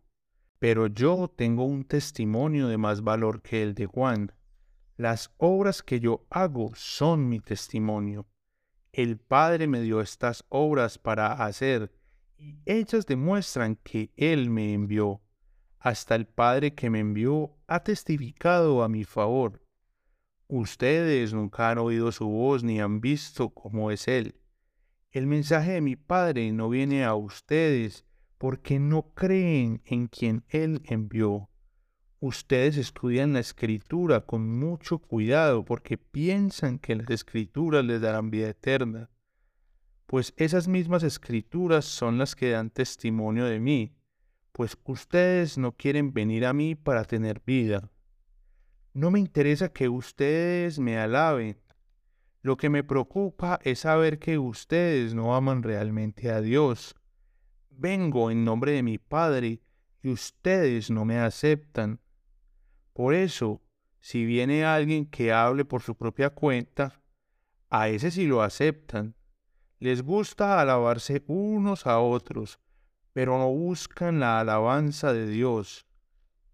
Pero 0.59 0.89
yo 0.89 1.29
tengo 1.29 1.65
un 1.65 1.85
testimonio 1.85 2.69
de 2.69 2.79
más 2.79 3.03
valor 3.03 3.43
que 3.43 3.63
el 3.63 3.75
de 3.75 3.87
Juan. 3.87 4.33
Las 4.97 5.33
obras 5.37 5.83
que 5.83 6.01
yo 6.01 6.27
hago 6.31 6.73
son 6.75 7.29
mi 7.29 7.39
testimonio. 7.39 8.27
El 8.93 9.19
Padre 9.19 9.69
me 9.69 9.81
dio 9.81 10.01
estas 10.01 10.45
obras 10.49 10.99
para 10.99 11.45
hacer, 11.45 11.93
y 12.37 12.59
ellas 12.67 13.07
demuestran 13.07 13.77
que 13.77 14.11
Él 14.17 14.51
me 14.51 14.73
envió. 14.73 15.21
Hasta 15.79 16.17
el 16.17 16.27
Padre 16.27 16.75
que 16.75 16.91
me 16.91 16.99
envió 16.99 17.57
ha 17.69 17.85
testificado 17.85 18.83
a 18.83 18.89
mi 18.89 19.05
favor. 19.05 19.63
Ustedes 20.49 21.33
nunca 21.33 21.71
han 21.71 21.79
oído 21.79 22.11
su 22.11 22.27
voz 22.27 22.65
ni 22.65 22.81
han 22.81 23.01
visto 23.01 23.51
cómo 23.51 23.93
es 23.93 24.09
Él. 24.09 24.35
El 25.13 25.27
mensaje 25.27 25.73
de 25.73 25.81
mi 25.81 25.95
Padre 25.95 26.51
no 26.53 26.69
viene 26.69 27.05
a 27.05 27.15
ustedes 27.15 28.05
porque 28.39 28.79
no 28.79 29.13
creen 29.15 29.83
en 29.85 30.07
quien 30.07 30.45
Él 30.49 30.81
envió. 30.85 31.51
Ustedes 32.21 32.77
estudian 32.77 33.35
la 33.35 33.41
escritura 33.41 34.23
con 34.23 34.59
mucho 34.59 34.99
cuidado 34.99 35.65
porque 35.65 35.99
piensan 35.99 36.79
que 36.79 36.97
las 36.97 37.11
escrituras 37.11 37.85
les 37.85 38.01
darán 38.01 38.31
vida 38.31 38.49
eterna. 38.49 39.11
Pues 40.07 40.33
esas 40.37 40.67
mismas 40.67 41.03
escrituras 41.03 41.85
son 41.85 42.19
las 42.19 42.35
que 42.35 42.51
dan 42.51 42.71
testimonio 42.71 43.45
de 43.45 43.61
mí 43.61 43.99
pues 44.59 44.77
ustedes 44.87 45.57
no 45.57 45.71
quieren 45.71 46.13
venir 46.13 46.45
a 46.45 46.53
mí 46.53 46.75
para 46.75 47.05
tener 47.05 47.41
vida. 47.47 47.93
No 48.93 49.13
me 49.13 49.21
interesa 49.21 49.73
que 49.73 49.89
ustedes 49.89 50.81
me 50.81 50.99
alaben. 50.99 51.57
Lo 52.43 52.57
que 52.57 52.69
me 52.69 52.83
preocupa 52.83 53.61
es 53.63 53.79
saber 53.79 54.19
que 54.19 54.37
ustedes 54.37 55.15
no 55.15 55.37
aman 55.37 55.63
realmente 55.63 56.33
a 56.33 56.41
Dios. 56.41 56.97
Vengo 57.81 58.33
en 58.33 58.45
nombre 58.45 58.73
de 58.73 58.83
mi 58.83 58.99
Padre 58.99 59.61
y 60.03 60.09
ustedes 60.09 60.91
no 60.91 61.05
me 61.05 61.21
aceptan. 61.21 62.01
Por 62.93 63.15
eso, 63.15 63.63
si 64.01 64.25
viene 64.25 64.65
alguien 64.65 65.07
que 65.07 65.33
hable 65.33 65.65
por 65.65 65.81
su 65.81 65.95
propia 65.95 66.31
cuenta, 66.31 67.01
a 67.71 67.89
ese 67.89 68.11
sí 68.11 68.27
lo 68.27 68.43
aceptan. 68.43 69.15
Les 69.79 70.03
gusta 70.03 70.61
alabarse 70.61 71.23
unos 71.29 71.87
a 71.87 72.01
otros, 72.01 72.59
pero 73.13 73.39
no 73.39 73.49
buscan 73.49 74.19
la 74.19 74.41
alabanza 74.41 75.13
de 75.13 75.29
Dios. 75.29 75.87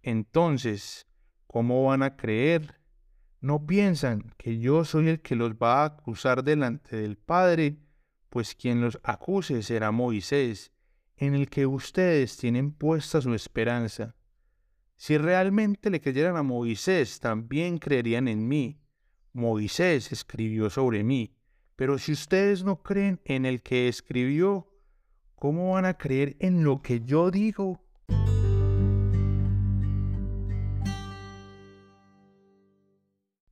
Entonces, 0.03 1.07
¿cómo 1.47 1.85
van 1.85 2.03
a 2.03 2.19
creer? 2.19 2.83
¿No 3.41 3.65
piensan 3.65 4.35
que 4.37 4.59
yo 4.59 4.85
soy 4.85 5.09
el 5.09 5.23
que 5.23 5.37
los 5.37 5.55
va 5.55 5.85
a 5.85 5.87
acusar 5.87 6.45
delante 6.45 6.97
del 6.97 7.17
Padre? 7.17 7.79
Pues 8.29 8.55
quien 8.55 8.83
los 8.83 9.01
acuse 9.03 9.63
será 9.63 9.91
Moisés, 9.91 10.74
en 11.25 11.35
el 11.35 11.49
que 11.49 11.67
ustedes 11.67 12.37
tienen 12.37 12.73
puesta 12.73 13.21
su 13.21 13.35
esperanza. 13.35 14.15
Si 14.97 15.19
realmente 15.19 15.91
le 15.91 16.01
creyeran 16.01 16.37
a 16.37 16.43
Moisés, 16.43 17.21
también 17.21 17.79
creerían 17.79 18.29
en 18.29 18.47
mí. 18.47 18.81
Moisés 19.33 20.13
escribió 20.13 20.71
sobre 20.71 21.03
mí, 21.03 21.35
pero 21.77 21.99
si 21.99 22.13
ustedes 22.13 22.63
no 22.63 22.83
creen 22.83 23.21
en 23.25 23.47
el 23.47 23.63
que 23.63 23.89
escribió, 23.89 24.69
¿Cómo 25.45 25.73
van 25.75 25.85
a 25.85 25.93
creer 25.93 26.37
en 26.39 26.65
lo 26.65 26.81
que 26.81 27.03
yo 27.03 27.31
digo? 27.31 27.79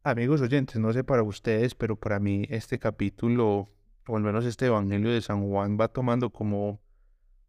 Amigos 0.03 0.41
oyentes, 0.41 0.79
no 0.79 0.91
sé 0.95 1.05
para 1.05 1.23
ustedes, 1.23 1.75
pero 1.75 1.97
para 1.97 2.19
mí 2.19 2.47
este 2.49 2.79
capítulo, 2.79 3.69
o 4.09 4.17
al 4.17 4.23
menos 4.23 4.47
este 4.47 4.69
Evangelio 4.69 5.11
de 5.11 5.21
San 5.21 5.47
Juan, 5.47 5.77
va 5.79 5.89
tomando 5.89 6.31
como 6.31 6.81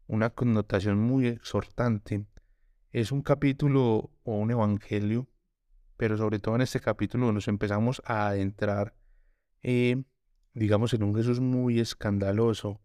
una 0.07 0.29
connotación 0.29 0.99
muy 0.99 1.27
exhortante. 1.27 2.25
Es 2.91 3.11
un 3.11 3.21
capítulo 3.21 4.11
o 4.23 4.37
un 4.37 4.51
Evangelio, 4.51 5.27
pero 5.97 6.17
sobre 6.17 6.39
todo 6.39 6.55
en 6.55 6.61
este 6.61 6.79
capítulo 6.79 7.31
nos 7.31 7.47
empezamos 7.47 8.01
a 8.05 8.27
adentrar, 8.27 8.95
eh, 9.61 10.03
digamos, 10.53 10.93
en 10.93 11.03
un 11.03 11.15
Jesús 11.15 11.39
muy 11.39 11.79
escandaloso, 11.79 12.81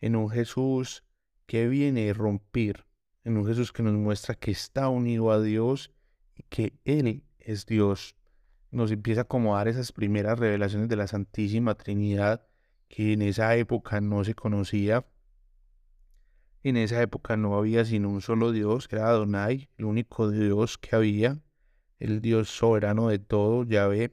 en 0.00 0.16
un 0.16 0.28
Jesús 0.28 1.04
que 1.46 1.68
viene 1.68 2.10
a 2.10 2.14
romper, 2.14 2.86
en 3.24 3.36
un 3.36 3.46
Jesús 3.46 3.72
que 3.72 3.82
nos 3.82 3.94
muestra 3.94 4.34
que 4.34 4.50
está 4.50 4.88
unido 4.88 5.30
a 5.30 5.40
Dios 5.40 5.92
y 6.34 6.42
que 6.44 6.74
Él 6.84 7.22
es 7.38 7.66
Dios. 7.66 8.16
Nos 8.70 8.90
empieza 8.90 9.22
a 9.22 9.24
acomodar 9.24 9.68
esas 9.68 9.92
primeras 9.92 10.38
revelaciones 10.38 10.88
de 10.88 10.96
la 10.96 11.06
Santísima 11.06 11.76
Trinidad 11.76 12.46
que 12.88 13.12
en 13.12 13.22
esa 13.22 13.54
época 13.56 14.00
no 14.00 14.24
se 14.24 14.34
conocía. 14.34 15.06
En 16.66 16.76
esa 16.76 17.00
época 17.00 17.36
no 17.36 17.56
había 17.56 17.84
sino 17.84 18.10
un 18.10 18.20
solo 18.20 18.50
Dios, 18.50 18.88
era 18.90 19.06
Adonai, 19.06 19.70
el 19.78 19.84
único 19.84 20.28
Dios 20.32 20.78
que 20.78 20.96
había, 20.96 21.38
el 22.00 22.20
Dios 22.20 22.48
soberano 22.48 23.06
de 23.06 23.20
todo, 23.20 23.62
Yahvé, 23.62 24.12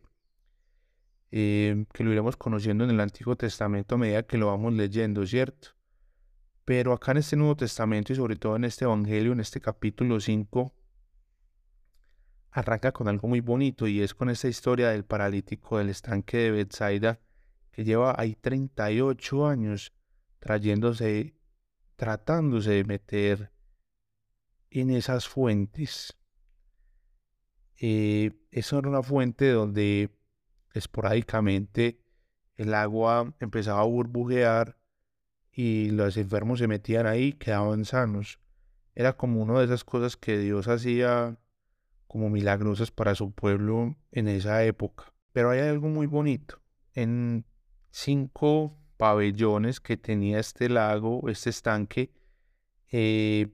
eh, 1.31 1.83
que 1.91 2.03
lo 2.03 2.11
iremos 2.11 2.37
conociendo 2.37 2.83
en 2.83 2.91
el 2.91 2.99
Antiguo 2.99 3.35
Testamento 3.35 3.95
a 3.95 3.97
medida 3.97 4.21
que 4.21 4.37
lo 4.37 4.45
vamos 4.45 4.71
leyendo, 4.71 5.25
¿cierto? 5.25 5.69
Pero 6.63 6.93
acá 6.93 7.13
en 7.13 7.17
este 7.17 7.35
Nuevo 7.37 7.55
Testamento 7.55 8.13
y 8.13 8.17
sobre 8.17 8.35
todo 8.35 8.55
en 8.55 8.65
este 8.65 8.85
Evangelio, 8.85 9.31
en 9.31 9.39
este 9.39 9.59
capítulo 9.59 10.19
5, 10.19 10.75
arranca 12.51 12.91
con 12.91 13.07
algo 13.07 13.27
muy 13.27 13.39
bonito 13.39 13.87
y 13.87 13.99
es 14.01 14.13
con 14.13 14.29
esta 14.29 14.47
historia 14.47 14.89
del 14.89 15.05
paralítico 15.05 15.79
del 15.79 15.89
estanque 15.89 16.37
de 16.37 16.51
Bethsaida 16.51 17.19
que 17.71 17.83
lleva 17.83 18.13
ahí 18.15 18.35
38 18.35 19.47
años 19.47 19.91
trayéndose, 20.37 21.33
tratándose 21.95 22.71
de 22.71 22.83
meter 22.83 23.51
en 24.69 24.89
esas 24.89 25.27
fuentes. 25.27 26.17
Eh, 27.77 28.31
esa 28.51 28.77
era 28.77 28.89
una 28.89 29.03
fuente 29.03 29.51
donde 29.51 30.09
esporádicamente 30.73 31.99
el 32.55 32.73
agua 32.73 33.35
empezaba 33.39 33.81
a 33.81 33.85
burbujear 33.85 34.77
y 35.51 35.91
los 35.91 36.17
enfermos 36.17 36.59
se 36.59 36.67
metían 36.67 37.05
ahí, 37.05 37.33
quedaban 37.33 37.85
sanos. 37.85 38.39
Era 38.95 39.17
como 39.17 39.41
una 39.41 39.59
de 39.59 39.65
esas 39.65 39.83
cosas 39.83 40.17
que 40.17 40.37
Dios 40.37 40.67
hacía 40.67 41.37
como 42.07 42.29
milagrosas 42.29 42.91
para 42.91 43.15
su 43.15 43.31
pueblo 43.31 43.95
en 44.11 44.27
esa 44.27 44.63
época. 44.63 45.13
Pero 45.31 45.49
hay 45.49 45.59
algo 45.59 45.87
muy 45.87 46.05
bonito. 46.05 46.61
En 46.93 47.45
cinco 47.89 48.77
pabellones 48.97 49.79
que 49.79 49.97
tenía 49.97 50.39
este 50.39 50.69
lago, 50.69 51.29
este 51.29 51.49
estanque, 51.49 52.11
eh, 52.91 53.47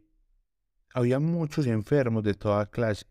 había 0.94 1.20
muchos 1.20 1.68
enfermos 1.68 2.24
de 2.24 2.34
toda 2.34 2.70
clase. 2.70 3.06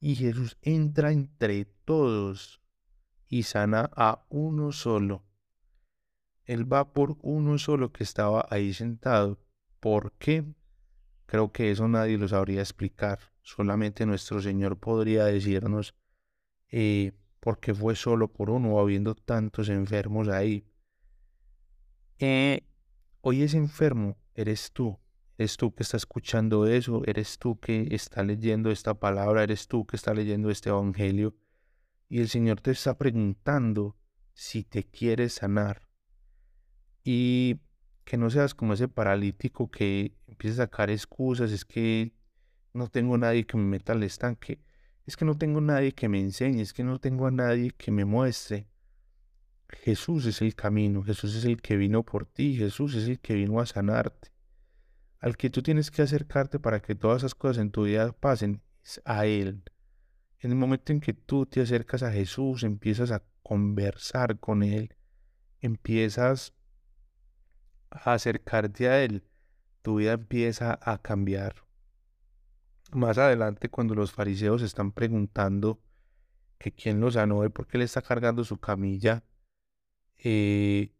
Y 0.00 0.16
Jesús 0.16 0.58
entra 0.62 1.12
entre 1.12 1.64
todos 1.64 2.60
y 3.28 3.44
sana 3.44 3.90
a 3.96 4.26
uno 4.28 4.72
solo. 4.72 5.24
Él 6.44 6.70
va 6.70 6.92
por 6.92 7.16
uno 7.22 7.56
solo 7.58 7.92
que 7.92 8.04
estaba 8.04 8.46
ahí 8.50 8.74
sentado. 8.74 9.38
¿Por 9.80 10.12
qué? 10.12 10.44
Creo 11.26 11.52
que 11.52 11.70
eso 11.70 11.88
nadie 11.88 12.18
lo 12.18 12.28
sabría 12.28 12.60
explicar. 12.60 13.18
Solamente 13.40 14.04
nuestro 14.04 14.42
Señor 14.42 14.78
podría 14.78 15.24
decirnos 15.24 15.94
eh, 16.68 17.12
por 17.40 17.60
qué 17.60 17.74
fue 17.74 17.96
solo 17.96 18.28
por 18.32 18.50
uno, 18.50 18.78
habiendo 18.78 19.14
tantos 19.14 19.68
enfermos 19.68 20.28
ahí. 20.28 20.66
Eh, 22.18 22.64
hoy 23.20 23.42
ese 23.42 23.56
enfermo 23.56 24.16
eres 24.34 24.72
tú. 24.72 24.98
Eres 25.36 25.56
tú 25.56 25.74
que 25.74 25.82
está 25.82 25.96
escuchando 25.96 26.66
eso, 26.66 27.02
eres 27.06 27.38
tú 27.38 27.58
que 27.58 27.88
está 27.90 28.22
leyendo 28.22 28.70
esta 28.70 28.94
palabra, 28.94 29.42
eres 29.42 29.66
tú 29.66 29.84
que 29.84 29.96
está 29.96 30.14
leyendo 30.14 30.48
este 30.48 30.68
evangelio. 30.68 31.34
Y 32.08 32.20
el 32.20 32.28
Señor 32.28 32.60
te 32.60 32.70
está 32.70 32.96
preguntando 32.96 33.96
si 34.32 34.62
te 34.62 34.84
quieres 34.84 35.34
sanar. 35.34 35.88
Y 37.02 37.60
que 38.04 38.16
no 38.16 38.30
seas 38.30 38.54
como 38.54 38.74
ese 38.74 38.86
paralítico 38.86 39.70
que 39.70 40.16
empieza 40.26 40.62
a 40.62 40.66
sacar 40.66 40.90
excusas, 40.90 41.50
es 41.50 41.64
que 41.64 42.12
no 42.72 42.88
tengo 42.88 43.18
nadie 43.18 43.44
que 43.46 43.56
me 43.56 43.64
meta 43.64 43.92
al 43.92 44.02
estanque, 44.02 44.60
es 45.06 45.16
que 45.16 45.24
no 45.24 45.36
tengo 45.36 45.60
nadie 45.60 45.92
que 45.92 46.08
me 46.08 46.20
enseñe, 46.20 46.60
es 46.60 46.72
que 46.72 46.84
no 46.84 46.98
tengo 46.98 47.26
a 47.26 47.30
nadie 47.30 47.70
que 47.72 47.90
me 47.90 48.04
muestre. 48.04 48.68
Jesús 49.82 50.26
es 50.26 50.42
el 50.42 50.54
camino, 50.54 51.02
Jesús 51.02 51.34
es 51.34 51.44
el 51.44 51.60
que 51.60 51.76
vino 51.76 52.02
por 52.02 52.26
ti, 52.26 52.56
Jesús 52.56 52.94
es 52.94 53.08
el 53.08 53.20
que 53.20 53.34
vino 53.34 53.60
a 53.60 53.66
sanarte 53.66 54.34
al 55.24 55.38
que 55.38 55.48
tú 55.48 55.62
tienes 55.62 55.90
que 55.90 56.02
acercarte 56.02 56.58
para 56.58 56.82
que 56.82 56.94
todas 56.94 57.22
esas 57.22 57.34
cosas 57.34 57.56
en 57.56 57.70
tu 57.70 57.84
vida 57.84 58.12
pasen 58.12 58.60
es 58.82 59.00
a 59.06 59.24
Él. 59.24 59.62
En 60.38 60.50
el 60.50 60.56
momento 60.58 60.92
en 60.92 61.00
que 61.00 61.14
tú 61.14 61.46
te 61.46 61.62
acercas 61.62 62.02
a 62.02 62.12
Jesús, 62.12 62.62
empiezas 62.62 63.10
a 63.10 63.22
conversar 63.42 64.38
con 64.38 64.62
Él, 64.62 64.94
empiezas 65.62 66.52
a 67.88 68.12
acercarte 68.12 68.86
a 68.90 69.02
Él, 69.02 69.24
tu 69.80 69.96
vida 69.96 70.12
empieza 70.12 70.78
a 70.82 70.98
cambiar. 70.98 71.64
Más 72.92 73.16
adelante, 73.16 73.70
cuando 73.70 73.94
los 73.94 74.12
fariseos 74.12 74.60
están 74.60 74.92
preguntando 74.92 75.80
que 76.58 76.70
quién 76.70 77.00
lo 77.00 77.10
sanó 77.10 77.46
y 77.46 77.48
por 77.48 77.66
qué 77.66 77.78
le 77.78 77.84
está 77.84 78.02
cargando 78.02 78.44
su 78.44 78.58
camilla, 78.58 79.24
eh, 80.24 80.90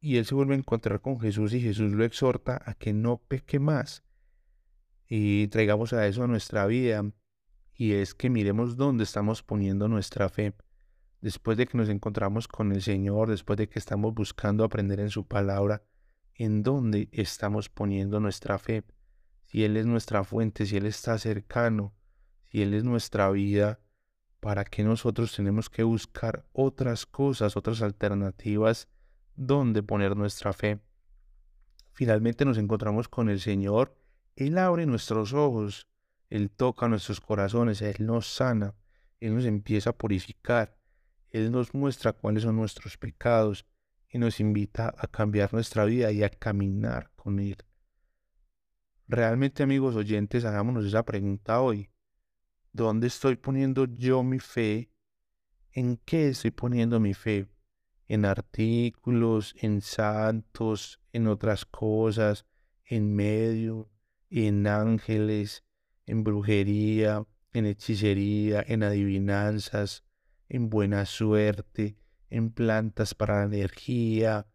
y 0.00 0.16
él 0.16 0.24
se 0.24 0.34
vuelve 0.34 0.54
a 0.54 0.58
encontrar 0.58 1.00
con 1.00 1.20
Jesús 1.20 1.52
y 1.52 1.60
Jesús 1.60 1.92
lo 1.92 2.04
exhorta 2.04 2.62
a 2.64 2.74
que 2.74 2.92
no 2.92 3.18
peque 3.18 3.58
más. 3.58 4.04
Y 5.06 5.48
traigamos 5.48 5.92
a 5.92 6.06
eso 6.06 6.22
a 6.22 6.28
nuestra 6.28 6.66
vida 6.66 7.04
y 7.74 7.92
es 7.92 8.14
que 8.14 8.30
miremos 8.30 8.76
dónde 8.76 9.04
estamos 9.04 9.42
poniendo 9.42 9.88
nuestra 9.88 10.28
fe. 10.28 10.54
Después 11.20 11.58
de 11.58 11.66
que 11.66 11.76
nos 11.76 11.88
encontramos 11.88 12.46
con 12.46 12.72
el 12.72 12.80
Señor, 12.80 13.28
después 13.28 13.58
de 13.58 13.68
que 13.68 13.78
estamos 13.78 14.14
buscando 14.14 14.64
aprender 14.64 15.00
en 15.00 15.10
su 15.10 15.26
palabra, 15.26 15.82
en 16.34 16.62
dónde 16.62 17.08
estamos 17.12 17.68
poniendo 17.68 18.20
nuestra 18.20 18.58
fe. 18.58 18.84
Si 19.46 19.64
Él 19.64 19.76
es 19.76 19.84
nuestra 19.84 20.22
fuente, 20.24 20.64
si 20.64 20.76
Él 20.76 20.86
está 20.86 21.18
cercano, 21.18 21.92
si 22.50 22.62
Él 22.62 22.72
es 22.72 22.84
nuestra 22.84 23.30
vida, 23.30 23.80
¿para 24.40 24.64
qué 24.64 24.82
nosotros 24.82 25.34
tenemos 25.34 25.70
que 25.70 25.82
buscar 25.82 26.44
otras 26.52 27.06
cosas, 27.06 27.56
otras 27.56 27.82
alternativas? 27.82 28.88
dónde 29.40 29.82
poner 29.82 30.16
nuestra 30.16 30.52
fe. 30.52 30.80
Finalmente 31.92 32.44
nos 32.44 32.58
encontramos 32.58 33.08
con 33.08 33.30
el 33.30 33.40
Señor. 33.40 33.96
Él 34.36 34.58
abre 34.58 34.84
nuestros 34.84 35.32
ojos, 35.32 35.88
Él 36.28 36.50
toca 36.50 36.88
nuestros 36.88 37.20
corazones, 37.20 37.80
Él 37.80 37.96
nos 38.00 38.26
sana, 38.26 38.74
Él 39.18 39.34
nos 39.34 39.46
empieza 39.46 39.90
a 39.90 39.96
purificar, 39.96 40.76
Él 41.30 41.50
nos 41.50 41.74
muestra 41.74 42.12
cuáles 42.12 42.42
son 42.42 42.56
nuestros 42.56 42.98
pecados 42.98 43.66
y 44.10 44.18
nos 44.18 44.40
invita 44.40 44.94
a 44.96 45.06
cambiar 45.06 45.52
nuestra 45.54 45.86
vida 45.86 46.12
y 46.12 46.22
a 46.22 46.28
caminar 46.28 47.10
con 47.16 47.38
Él. 47.38 47.56
Realmente 49.08 49.62
amigos 49.62 49.96
oyentes, 49.96 50.44
hagámonos 50.44 50.84
esa 50.84 51.02
pregunta 51.04 51.60
hoy. 51.60 51.90
¿Dónde 52.72 53.06
estoy 53.06 53.36
poniendo 53.36 53.86
yo 53.86 54.22
mi 54.22 54.38
fe? 54.38 54.90
¿En 55.72 55.96
qué 55.98 56.28
estoy 56.28 56.50
poniendo 56.50 57.00
mi 57.00 57.14
fe? 57.14 57.48
en 58.10 58.24
artículos, 58.24 59.54
en 59.60 59.82
santos, 59.82 61.00
en 61.12 61.28
otras 61.28 61.64
cosas, 61.64 62.44
en 62.84 63.14
medio, 63.14 63.88
en 64.30 64.66
ángeles, 64.66 65.62
en 66.06 66.24
brujería, 66.24 67.24
en 67.52 67.66
hechicería, 67.66 68.64
en 68.66 68.82
adivinanzas, 68.82 70.02
en 70.48 70.70
buena 70.70 71.06
suerte, 71.06 71.98
en 72.30 72.50
plantas 72.50 73.14
para 73.14 73.36
la 73.36 73.44
energía, 73.44 74.48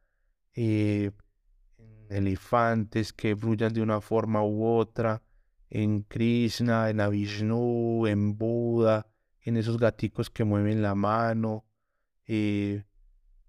eh, 0.54 1.12
en 1.78 2.08
elefantes 2.10 3.14
que 3.14 3.36
brillan 3.36 3.72
de 3.72 3.82
una 3.82 4.02
forma 4.02 4.44
u 4.44 4.66
otra, 4.66 5.24
en 5.84 6.04
Krishna, 6.04 6.90
en 6.90 7.02
Avishnu, 7.02 8.08
en 8.08 8.38
Buda, 8.38 9.08
en 9.42 9.58
esos 9.58 9.78
gaticos 9.78 10.30
que 10.30 10.46
mueven 10.46 10.82
la 10.82 10.96
mano, 10.96 11.66
eh, 12.26 12.86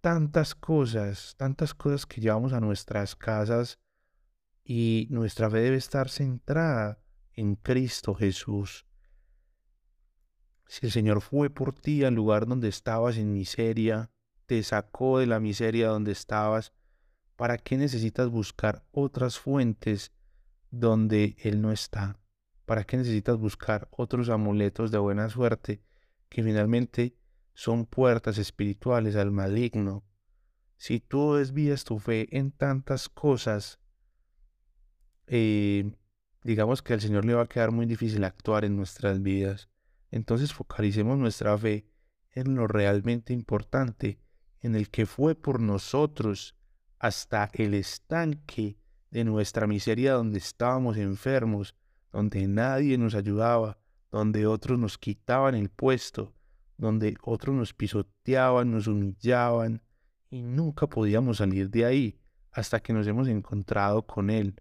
tantas 0.01 0.57
cosas, 0.57 1.37
tantas 1.37 1.73
cosas 1.73 2.05
que 2.05 2.21
llevamos 2.21 2.53
a 2.53 2.59
nuestras 2.59 3.15
casas 3.15 3.79
y 4.65 5.07
nuestra 5.11 5.49
fe 5.49 5.59
debe 5.59 5.77
estar 5.77 6.09
centrada 6.09 6.99
en 7.33 7.55
Cristo 7.55 8.13
Jesús. 8.13 8.87
Si 10.67 10.85
el 10.85 10.91
Señor 10.91 11.21
fue 11.21 11.49
por 11.49 11.73
ti 11.73 12.03
al 12.03 12.15
lugar 12.15 12.49
donde 12.49 12.67
estabas 12.67 13.19
en 13.19 13.33
miseria, 13.33 14.11
te 14.47 14.65
sacó 14.65 15.21
de 15.21 15.27
la 15.27 15.39
miseria 15.39 15.91
donde 15.91 16.11
estabas, 16.11 16.73
¿para 17.37 17.57
qué 17.57 17.77
necesitas 17.77 18.31
buscar 18.31 18.85
otras 18.91 19.39
fuentes 19.39 20.11
donde 20.71 21.37
Él 21.41 21.61
no 21.61 21.73
está? 21.73 22.19
¿Para 22.65 22.85
qué 22.85 22.97
necesitas 22.97 23.39
buscar 23.39 23.89
otros 23.91 24.29
amuletos 24.29 24.91
de 24.91 24.99
buena 24.99 25.29
suerte 25.29 25.83
que 26.29 26.43
finalmente 26.43 27.15
son 27.57 27.87
puertas 27.87 28.37
espirituales 28.37 29.17
al 29.17 29.31
maligno. 29.31 30.05
Si 30.77 31.01
tú 31.01 31.35
desvías 31.35 31.85
tu 31.85 31.99
fe 31.99 32.29
en 32.37 32.53
tantas 32.53 33.09
cosas, 33.09 33.81
eh, 35.27 35.91
digamos 36.45 36.83
que 36.83 36.93
al 36.93 37.01
Señor 37.01 37.25
le 37.25 37.33
va 37.33 37.43
a 37.43 37.49
quedar 37.49 37.73
muy 37.73 37.87
difícil 37.87 38.25
actuar 38.25 38.67
en 38.67 38.77
nuestras 38.77 39.23
vidas. 39.23 39.71
Entonces 40.11 40.53
focalicemos 40.53 41.17
nuestra 41.17 41.57
fe 41.57 41.89
en 42.33 42.55
lo 42.55 42.67
realmente 42.67 43.33
importante, 43.33 44.21
en 44.61 44.75
el 44.75 44.91
que 44.91 45.07
fue 45.07 45.35
por 45.35 45.59
nosotros 45.59 46.55
hasta 46.99 47.49
el 47.55 47.73
estanque 47.73 48.77
de 49.11 49.25
nuestra 49.25 49.67
miseria 49.67 50.13
donde 50.13 50.39
estábamos 50.39 50.97
enfermos, 50.97 51.75
donde 52.13 52.47
nadie 52.47 52.99
nos 52.99 53.15
ayudaba, 53.15 53.79
donde 54.11 54.47
otros 54.47 54.79
nos 54.79 54.99
quitaban 54.99 55.55
el 55.55 55.69
puesto, 55.69 56.33
donde 56.77 57.17
otros 57.23 57.55
nos 57.55 57.73
pisoteaban, 57.73 58.71
nos 58.71 58.87
humillaban 58.87 59.83
y 60.31 60.43
nunca 60.43 60.87
podíamos 60.87 61.39
salir 61.39 61.71
de 61.71 61.85
ahí 61.85 62.19
hasta 62.53 62.81
que 62.81 62.93
nos 62.93 63.07
hemos 63.07 63.29
encontrado 63.29 64.07
con 64.07 64.31
Él. 64.31 64.61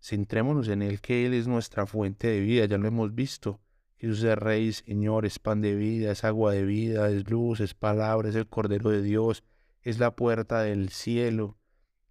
Centrémonos 0.00 0.68
en 0.68 0.82
Él, 0.82 1.00
que 1.00 1.26
Él 1.26 1.34
es 1.34 1.48
nuestra 1.48 1.86
fuente 1.86 2.28
de 2.28 2.40
vida, 2.40 2.66
ya 2.66 2.78
lo 2.78 2.86
hemos 2.86 3.14
visto. 3.14 3.60
Jesús 3.96 4.22
es 4.22 4.36
Rey, 4.36 4.72
Señor, 4.72 5.24
es 5.24 5.38
pan 5.38 5.60
de 5.60 5.74
vida, 5.74 6.12
es 6.12 6.22
agua 6.22 6.52
de 6.52 6.64
vida, 6.64 7.08
es 7.10 7.28
luz, 7.28 7.60
es 7.60 7.74
palabra, 7.74 8.28
es 8.28 8.34
el 8.36 8.46
Cordero 8.46 8.90
de 8.90 9.02
Dios, 9.02 9.42
es 9.82 9.98
la 9.98 10.14
puerta 10.14 10.60
del 10.60 10.90
cielo, 10.90 11.56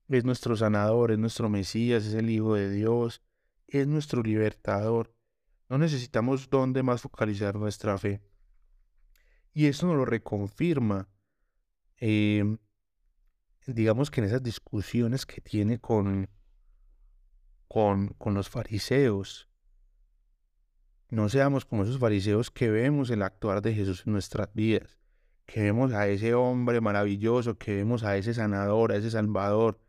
es 0.10 0.24
nuestro 0.24 0.56
sanador, 0.56 1.12
es 1.12 1.18
nuestro 1.18 1.50
Mesías, 1.50 2.06
es 2.06 2.14
el 2.14 2.30
Hijo 2.30 2.56
de 2.56 2.70
Dios, 2.70 3.22
es 3.68 3.88
nuestro 3.88 4.22
libertador. 4.22 5.14
No 5.70 5.78
necesitamos 5.78 6.50
dónde 6.50 6.84
más 6.84 7.02
focalizar 7.02 7.56
nuestra 7.56 7.98
fe. 7.98 8.22
Y 9.54 9.68
eso 9.68 9.88
nos 9.88 9.96
lo 9.96 10.06
reconfirma, 10.06 11.10
em, 11.98 12.58
digamos 13.66 14.12
que 14.12 14.22
en 14.22 14.28
esas 14.28 14.44
discusiones 14.44 15.26
que 15.26 15.42
tiene 15.42 15.80
con, 15.80 16.30
con, 17.68 18.10
con 18.18 18.34
los 18.34 18.50
fariseos. 18.50 19.50
No 21.10 21.30
seamos 21.30 21.66
como 21.66 21.84
esos 21.84 22.00
fariseos 22.00 22.52
que 22.52 22.70
vemos 22.70 23.10
el 23.10 23.22
actuar 23.22 23.62
de 23.62 23.74
Jesús 23.74 24.04
en 24.06 24.14
nuestras 24.14 24.54
vidas, 24.54 24.98
que 25.46 25.62
vemos 25.62 25.94
a 25.94 26.08
ese 26.08 26.34
hombre 26.34 26.82
maravilloso, 26.82 27.58
que 27.58 27.76
vemos 27.76 28.04
a 28.04 28.18
ese 28.18 28.34
sanador, 28.34 28.92
a 28.92 28.98
ese 28.98 29.12
salvador, 29.12 29.80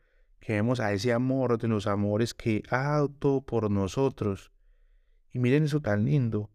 que 0.41 0.55
vemos 0.55 0.81
a 0.81 0.93
ese 0.93 1.13
amor 1.13 1.59
de 1.59 1.69
los 1.69 1.87
amores 1.87 2.35
que 2.35 2.63
ha 2.71 2.83
dado 2.83 3.41
por 3.43 3.71
nosotros. 3.71 4.53
Y 5.33 5.39
miren 5.39 5.65
eso 5.65 5.81
tan 5.81 6.05
lindo. 6.05 6.51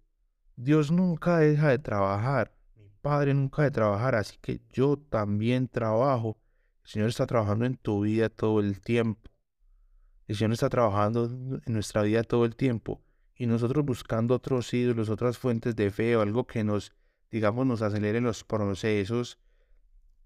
Dios 0.56 0.92
nunca 0.92 1.40
deja 1.40 1.70
de 1.70 1.80
trabajar 1.80 2.54
padre 3.02 3.34
nunca 3.34 3.64
de 3.64 3.72
trabajar, 3.72 4.16
así 4.16 4.38
que 4.42 4.62
yo 4.70 4.98
también 4.98 5.68
trabajo. 5.68 6.38
El 6.84 6.90
Señor 6.90 7.10
está 7.10 7.28
trabajando 7.28 7.66
en 7.66 7.76
tu 7.78 8.02
vida 8.02 8.30
todo 8.30 8.60
el 8.60 8.80
tiempo. 8.82 9.30
El 10.28 10.36
Señor 10.36 10.54
está 10.54 10.70
trabajando 10.70 11.26
en 11.26 11.74
nuestra 11.74 12.04
vida 12.04 12.24
todo 12.24 12.46
el 12.46 12.56
tiempo. 12.56 13.02
Y 13.36 13.48
nosotros 13.48 13.84
buscando 13.86 14.36
otros 14.36 14.74
ídolos, 14.74 15.10
otras 15.10 15.38
fuentes 15.38 15.76
de 15.76 15.92
fe 15.92 16.16
o 16.16 16.22
algo 16.22 16.46
que 16.46 16.64
nos, 16.64 16.94
digamos, 17.32 17.66
nos 17.66 17.82
acelere 17.82 18.22
los 18.22 18.44
procesos, 18.44 19.40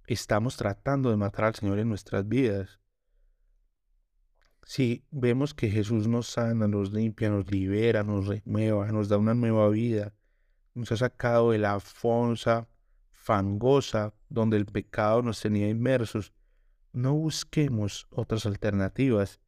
estamos 0.06 0.58
tratando 0.58 1.10
de 1.10 1.18
matar 1.18 1.46
al 1.46 1.56
Señor 1.56 1.80
en 1.80 1.90
nuestras 1.90 2.28
vidas. 2.28 2.80
Si 4.66 5.06
vemos 5.12 5.54
que 5.54 5.70
Jesús 5.70 6.08
nos 6.08 6.26
sana, 6.26 6.68
nos 6.68 6.92
limpia, 6.92 7.30
nos 7.30 7.50
libera, 7.52 8.04
nos 8.04 8.26
renueva, 8.26 8.92
nos 8.92 9.08
da 9.08 9.20
una 9.20 9.36
nueva 9.36 9.70
vida, 9.70 10.16
nos 10.74 10.92
ha 10.92 10.98
sacado 10.98 11.52
de 11.52 11.60
la 11.60 11.80
fonsa 11.80 12.68
fangosa 13.12 14.16
donde 14.28 14.58
el 14.58 14.66
pecado 14.66 15.22
nos 15.22 15.40
tenía 15.40 15.70
inmersos. 15.70 16.34
No 16.94 17.14
busquemos 17.14 18.08
otras 18.10 18.48
alternativas. 18.48 19.40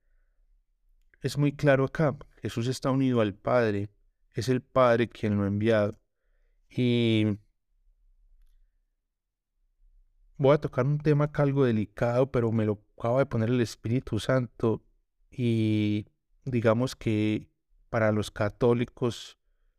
es 1.21 1.36
muy 1.36 1.51
claro 1.51 1.86
acá. 1.86 2.15
Jesús 2.43 2.67
está 2.67 2.91
unido 2.91 3.19
al 3.21 3.34
Padre. 3.34 3.89
Es 4.36 4.49
el 4.49 4.62
Padre 4.62 5.10
quien 5.10 5.36
lo 5.36 5.45
ha 5.45 5.47
enviado. 5.47 5.99
Y 6.69 7.39
voy 10.38 10.53
a 10.53 10.60
tocar 10.60 10.86
un 10.86 10.99
tema 10.99 11.25
acá 11.25 11.41
algo 11.41 11.65
delicado, 11.65 12.32
pero 12.32 12.51
me 12.51 12.65
lo 12.65 12.84
acaba 12.99 13.19
de 13.19 13.25
poner 13.25 13.49
el 13.49 13.62
Espíritu 13.62 14.19
Santo. 14.19 14.84
Y 15.39 16.08
digamos 16.45 16.95
que 16.95 17.47
para 17.89 18.12
los 18.12 18.32
católicos, 18.32 19.38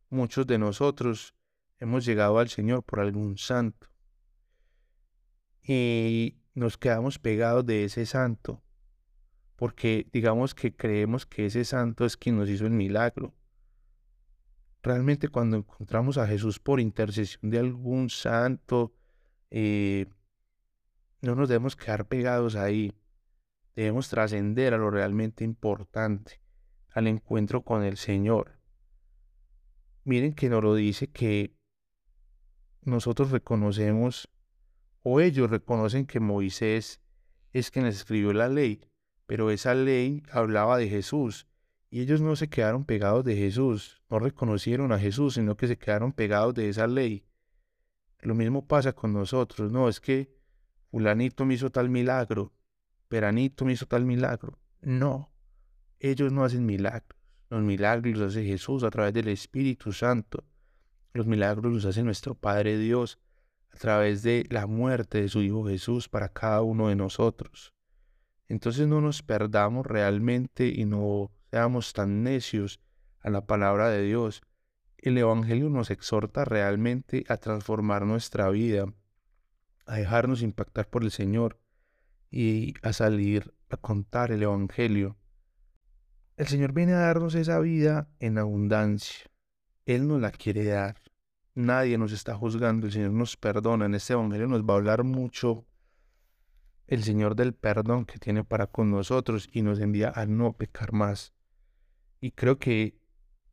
muchos 0.09 0.47
de 0.47 0.57
nosotros 0.57 1.35
hemos 1.79 2.05
llegado 2.05 2.39
al 2.39 2.47
Señor 2.47 2.81
por 2.83 3.01
algún 3.01 3.37
santo. 3.37 3.89
Y 5.61 6.37
nos 6.53 6.77
quedamos 6.77 7.19
pegados 7.19 7.65
de 7.65 7.83
ese 7.83 8.05
santo, 8.05 8.63
porque 9.57 10.07
digamos 10.13 10.55
que 10.55 10.73
creemos 10.73 11.25
que 11.25 11.47
ese 11.47 11.65
santo 11.65 12.05
es 12.05 12.15
quien 12.15 12.37
nos 12.37 12.47
hizo 12.47 12.65
el 12.65 12.71
milagro. 12.71 13.35
Realmente 14.81 15.27
cuando 15.27 15.57
encontramos 15.57 16.17
a 16.17 16.25
Jesús 16.25 16.57
por 16.57 16.79
intercesión 16.79 17.51
de 17.51 17.59
algún 17.59 18.09
santo, 18.09 18.93
eh, 19.51 20.05
no 21.21 21.35
nos 21.35 21.49
debemos 21.49 21.75
quedar 21.75 22.07
pegados 22.07 22.55
ahí. 22.55 22.93
Debemos 23.75 24.09
trascender 24.09 24.73
a 24.73 24.77
lo 24.77 24.91
realmente 24.91 25.43
importante, 25.43 26.41
al 26.91 27.07
encuentro 27.07 27.63
con 27.63 27.83
el 27.83 27.97
Señor. 27.97 28.59
Miren 30.03 30.33
que 30.33 30.49
nos 30.49 30.63
lo 30.63 30.75
dice 30.75 31.07
que 31.07 31.55
nosotros 32.81 33.31
reconocemos, 33.31 34.29
o 35.03 35.19
ellos 35.21 35.49
reconocen 35.49 36.05
que 36.05 36.19
Moisés 36.19 37.01
es 37.53 37.71
quien 37.71 37.85
escribió 37.85 38.33
la 38.33 38.47
ley, 38.47 38.81
pero 39.25 39.51
esa 39.51 39.73
ley 39.75 40.23
hablaba 40.31 40.77
de 40.77 40.89
Jesús, 40.89 41.47
y 41.91 42.01
ellos 42.01 42.21
no 42.21 42.35
se 42.35 42.49
quedaron 42.49 42.85
pegados 42.85 43.23
de 43.25 43.35
Jesús, 43.35 44.01
no 44.09 44.19
reconocieron 44.19 44.91
a 44.91 44.99
Jesús, 44.99 45.35
sino 45.35 45.57
que 45.57 45.67
se 45.67 45.77
quedaron 45.77 46.11
pegados 46.11 46.53
de 46.53 46.69
esa 46.69 46.87
ley. 46.87 47.25
Lo 48.21 48.35
mismo 48.35 48.67
pasa 48.67 48.93
con 48.93 49.13
nosotros, 49.13 49.71
no, 49.71 49.89
es 49.89 49.99
que 49.99 50.35
fulanito 50.91 51.45
me 51.45 51.55
hizo 51.55 51.69
tal 51.69 51.89
milagro, 51.89 52.53
peranito 53.09 53.65
me 53.65 53.73
hizo 53.73 53.85
tal 53.85 54.05
milagro. 54.05 54.57
No, 54.81 55.29
ellos 55.99 56.31
no 56.31 56.45
hacen 56.45 56.65
milagros, 56.65 57.19
los 57.49 57.61
milagros 57.61 58.17
los 58.17 58.31
hace 58.31 58.45
Jesús 58.45 58.83
a 58.83 58.89
través 58.89 59.13
del 59.13 59.27
Espíritu 59.27 59.91
Santo. 59.91 60.45
Los 61.13 61.25
milagros 61.25 61.73
los 61.73 61.85
hace 61.85 62.03
nuestro 62.03 62.35
Padre 62.35 62.77
Dios 62.77 63.19
a 63.73 63.77
través 63.77 64.23
de 64.23 64.45
la 64.49 64.67
muerte 64.67 65.21
de 65.21 65.29
su 65.29 65.41
Hijo 65.41 65.67
Jesús 65.67 66.07
para 66.07 66.29
cada 66.29 66.61
uno 66.61 66.87
de 66.87 66.95
nosotros. 66.95 67.73
Entonces 68.47 68.87
no 68.87 69.01
nos 69.01 69.21
perdamos 69.23 69.85
realmente 69.85 70.67
y 70.67 70.85
no 70.85 71.31
seamos 71.51 71.93
tan 71.93 72.23
necios 72.23 72.79
a 73.19 73.29
la 73.29 73.45
palabra 73.45 73.89
de 73.89 74.03
Dios. 74.03 74.41
El 74.97 75.17
Evangelio 75.17 75.69
nos 75.69 75.91
exhorta 75.91 76.45
realmente 76.45 77.25
a 77.29 77.37
transformar 77.37 78.05
nuestra 78.05 78.49
vida, 78.49 78.85
a 79.85 79.95
dejarnos 79.95 80.41
impactar 80.41 80.87
por 80.87 81.03
el 81.03 81.11
Señor 81.11 81.59
y 82.29 82.73
a 82.81 82.93
salir 82.93 83.53
a 83.69 83.77
contar 83.77 84.31
el 84.31 84.43
Evangelio. 84.43 85.17
El 86.37 86.47
Señor 86.47 86.73
viene 86.73 86.93
a 86.93 86.99
darnos 86.99 87.35
esa 87.35 87.59
vida 87.59 88.09
en 88.19 88.37
abundancia. 88.37 89.29
Él 89.85 90.07
nos 90.07 90.21
la 90.21 90.31
quiere 90.31 90.63
dar. 90.65 91.01
Nadie 91.55 91.97
nos 91.97 92.11
está 92.11 92.35
juzgando, 92.35 92.87
el 92.87 92.93
Señor 92.93 93.11
nos 93.11 93.35
perdona. 93.35 93.85
En 93.85 93.95
este 93.95 94.13
Evangelio 94.13 94.47
nos 94.47 94.63
va 94.63 94.73
a 94.73 94.77
hablar 94.77 95.03
mucho 95.03 95.65
el 96.87 97.03
Señor 97.03 97.35
del 97.35 97.53
perdón 97.53 98.05
que 98.05 98.17
tiene 98.17 98.43
para 98.43 98.67
con 98.67 98.89
nosotros 98.89 99.49
y 99.51 99.61
nos 99.61 99.79
envía 99.79 100.11
a 100.15 100.25
no 100.25 100.53
pecar 100.53 100.93
más. 100.93 101.33
Y 102.19 102.31
creo 102.31 102.57
que 102.57 102.99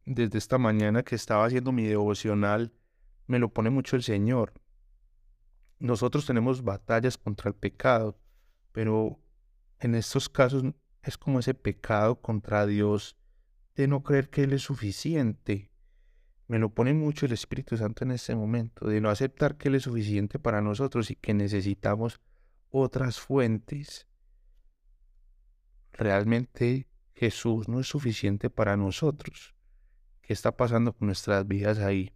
desde 0.06 0.38
esta 0.38 0.56
mañana 0.56 1.02
que 1.02 1.16
estaba 1.16 1.44
haciendo 1.44 1.72
mi 1.72 1.84
devocional, 1.84 2.72
me 3.26 3.38
lo 3.38 3.52
pone 3.52 3.70
mucho 3.70 3.96
el 3.96 4.02
Señor. 4.02 4.54
Nosotros 5.78 6.24
tenemos 6.24 6.62
batallas 6.62 7.18
contra 7.18 7.48
el 7.48 7.54
pecado, 7.54 8.18
pero 8.76 9.18
en 9.80 9.94
estos 9.94 10.28
casos 10.28 10.62
es 11.02 11.16
como 11.16 11.38
ese 11.38 11.54
pecado 11.54 12.20
contra 12.20 12.66
Dios 12.66 13.16
de 13.74 13.88
no 13.88 14.02
creer 14.02 14.28
que 14.28 14.42
Él 14.42 14.52
es 14.52 14.64
suficiente. 14.64 15.70
Me 16.46 16.58
lo 16.58 16.74
pone 16.74 16.92
mucho 16.92 17.24
el 17.24 17.32
Espíritu 17.32 17.78
Santo 17.78 18.04
en 18.04 18.10
este 18.10 18.34
momento, 18.34 18.86
de 18.86 19.00
no 19.00 19.08
aceptar 19.08 19.56
que 19.56 19.68
Él 19.68 19.76
es 19.76 19.84
suficiente 19.84 20.38
para 20.38 20.60
nosotros 20.60 21.10
y 21.10 21.16
que 21.16 21.32
necesitamos 21.32 22.20
otras 22.68 23.18
fuentes. 23.18 24.06
Realmente 25.94 26.86
Jesús 27.14 27.68
no 27.68 27.80
es 27.80 27.86
suficiente 27.86 28.50
para 28.50 28.76
nosotros. 28.76 29.54
¿Qué 30.20 30.34
está 30.34 30.54
pasando 30.54 30.92
con 30.92 31.06
nuestras 31.06 31.48
vidas 31.48 31.78
ahí? 31.78 32.12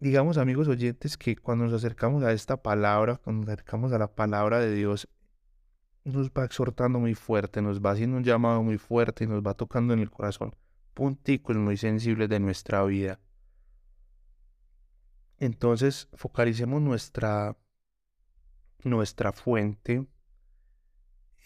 Digamos, 0.00 0.38
amigos 0.38 0.68
oyentes, 0.68 1.16
que 1.16 1.36
cuando 1.36 1.64
nos 1.64 1.74
acercamos 1.74 2.22
a 2.24 2.32
esta 2.32 2.62
palabra, 2.62 3.16
cuando 3.16 3.42
nos 3.42 3.48
acercamos 3.50 3.92
a 3.92 3.98
la 3.98 4.14
palabra 4.14 4.60
de 4.60 4.74
Dios, 4.74 5.08
nos 6.04 6.30
va 6.30 6.44
exhortando 6.44 6.98
muy 6.98 7.14
fuerte, 7.14 7.62
nos 7.62 7.80
va 7.80 7.92
haciendo 7.92 8.16
un 8.16 8.24
llamado 8.24 8.62
muy 8.62 8.78
fuerte 8.78 9.24
y 9.24 9.26
nos 9.26 9.42
va 9.42 9.54
tocando 9.54 9.94
en 9.94 10.00
el 10.00 10.10
corazón 10.10 10.54
punticos 10.94 11.56
muy 11.56 11.76
sensibles 11.76 12.28
de 12.28 12.40
nuestra 12.40 12.84
vida. 12.84 13.20
Entonces, 15.38 16.08
focalicemos 16.14 16.80
nuestra, 16.80 17.56
nuestra 18.84 19.32
fuente 19.32 20.06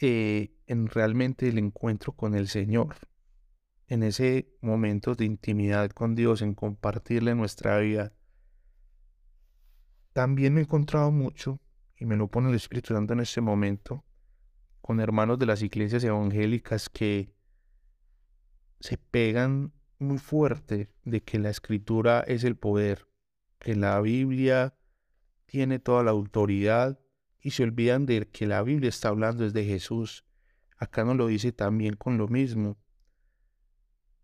eh, 0.01 0.53
en 0.67 0.87
realmente 0.87 1.49
el 1.49 1.59
encuentro 1.59 2.13
con 2.13 2.35
el 2.35 2.49
Señor, 2.49 2.97
en 3.89 4.03
ese 4.03 4.55
momento 4.61 5.15
de 5.15 5.25
intimidad 5.25 5.91
con 5.91 6.15
Dios, 6.15 6.43
en 6.43 6.55
compartirle 6.55 7.35
nuestra 7.35 7.79
vida. 7.79 8.13
También 10.19 10.53
me 10.53 10.63
he 10.63 10.65
encontrado 10.65 11.13
mucho, 11.13 11.61
y 11.97 12.05
me 12.05 12.17
lo 12.17 12.27
pone 12.27 12.49
el 12.49 12.57
Espíritu 12.57 12.93
Santo 12.93 13.13
en 13.13 13.21
este 13.21 13.41
momento, 13.41 14.05
con 14.81 14.99
hermanos 14.99 15.39
de 15.39 15.47
las 15.47 15.63
iglesias 15.63 16.03
evangélicas 16.03 16.89
que 16.89 17.33
se 18.81 18.99
pegan 18.99 19.73
muy 20.01 20.19
fuerte 20.19 20.93
de 21.05 21.23
que 21.23 21.39
la 21.39 21.51
escritura 21.51 22.25
es 22.27 22.43
el 22.43 22.57
poder, 22.57 23.07
que 23.61 23.77
la 23.77 24.01
Biblia 24.01 24.77
tiene 25.47 25.79
toda 25.79 26.03
la 26.03 26.11
autoridad 26.11 26.99
y 27.41 27.53
se 27.53 27.63
olvidan 27.63 28.05
de 28.05 28.27
que 28.27 28.49
la 28.49 28.65
Biblia 28.65 28.89
está 28.89 29.11
hablando 29.11 29.45
desde 29.45 29.65
Jesús. 29.65 30.25
Acá 30.79 31.05
nos 31.05 31.15
lo 31.15 31.29
dice 31.29 31.53
también 31.53 31.95
con 31.95 32.19
lo 32.19 32.27
mismo. 32.27 32.77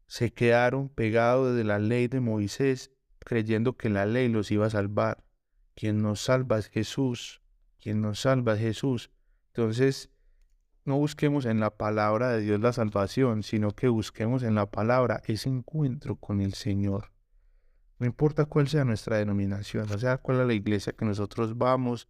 Se 0.08 0.32
quedaron 0.32 0.88
pegados 0.88 1.54
de 1.54 1.62
la 1.62 1.78
ley 1.78 2.08
de 2.08 2.18
Moisés 2.18 2.90
creyendo 3.20 3.76
que 3.76 3.90
la 3.90 4.06
ley 4.06 4.26
los 4.26 4.50
iba 4.50 4.66
a 4.66 4.70
salvar. 4.70 5.23
Quien 5.74 6.02
nos 6.02 6.20
salva 6.20 6.58
es 6.58 6.68
Jesús. 6.68 7.42
Quien 7.80 8.00
nos 8.00 8.20
salva 8.20 8.54
es 8.54 8.60
Jesús. 8.60 9.10
Entonces, 9.48 10.10
no 10.84 10.98
busquemos 10.98 11.46
en 11.46 11.60
la 11.60 11.70
palabra 11.76 12.30
de 12.30 12.40
Dios 12.40 12.60
la 12.60 12.72
salvación, 12.72 13.42
sino 13.42 13.70
que 13.70 13.88
busquemos 13.88 14.42
en 14.42 14.54
la 14.54 14.70
palabra 14.70 15.22
ese 15.26 15.48
encuentro 15.48 16.16
con 16.16 16.40
el 16.40 16.54
Señor. 16.54 17.12
No 17.98 18.06
importa 18.06 18.44
cuál 18.44 18.68
sea 18.68 18.84
nuestra 18.84 19.16
denominación, 19.16 19.90
o 19.90 19.98
sea 19.98 20.18
cuál 20.18 20.40
es 20.40 20.46
la 20.46 20.54
iglesia 20.54 20.92
que 20.92 21.04
nosotros 21.04 21.56
vamos, 21.56 22.08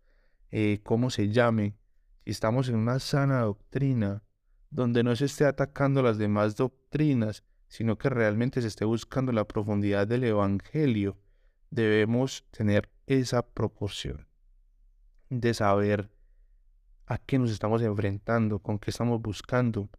eh, 0.51 0.81
cómo 0.83 1.11
se 1.11 1.29
llame, 1.29 1.77
si 2.25 2.31
estamos 2.31 2.69
en 2.69 2.77
una 2.77 2.99
sana 2.99 3.43
doctrina, 3.43 4.23
donde 4.71 5.05
no 5.05 5.15
se 5.15 5.27
esté 5.27 5.45
atacando 5.45 6.03
las 6.03 6.19
demás 6.19 6.57
doctrinas, 6.57 7.45
sino 7.69 7.97
que 7.97 8.09
realmente 8.09 8.61
se 8.61 8.69
esté 8.69 8.85
buscando 8.85 9.31
la 9.31 9.47
profundidad 9.47 10.07
del 10.09 10.25
Evangelio, 10.25 11.17
debemos 11.71 12.45
tener 12.51 12.89
esa 13.07 13.47
proporción 13.47 14.27
de 15.31 15.55
saber 15.55 16.11
a 17.07 17.19
qué 17.19 17.39
nos 17.39 17.51
estamos 17.51 17.83
enfrentando, 17.83 18.61
con 18.61 18.79
qué 18.79 18.91
estamos 18.91 19.21
buscando. 19.21 19.91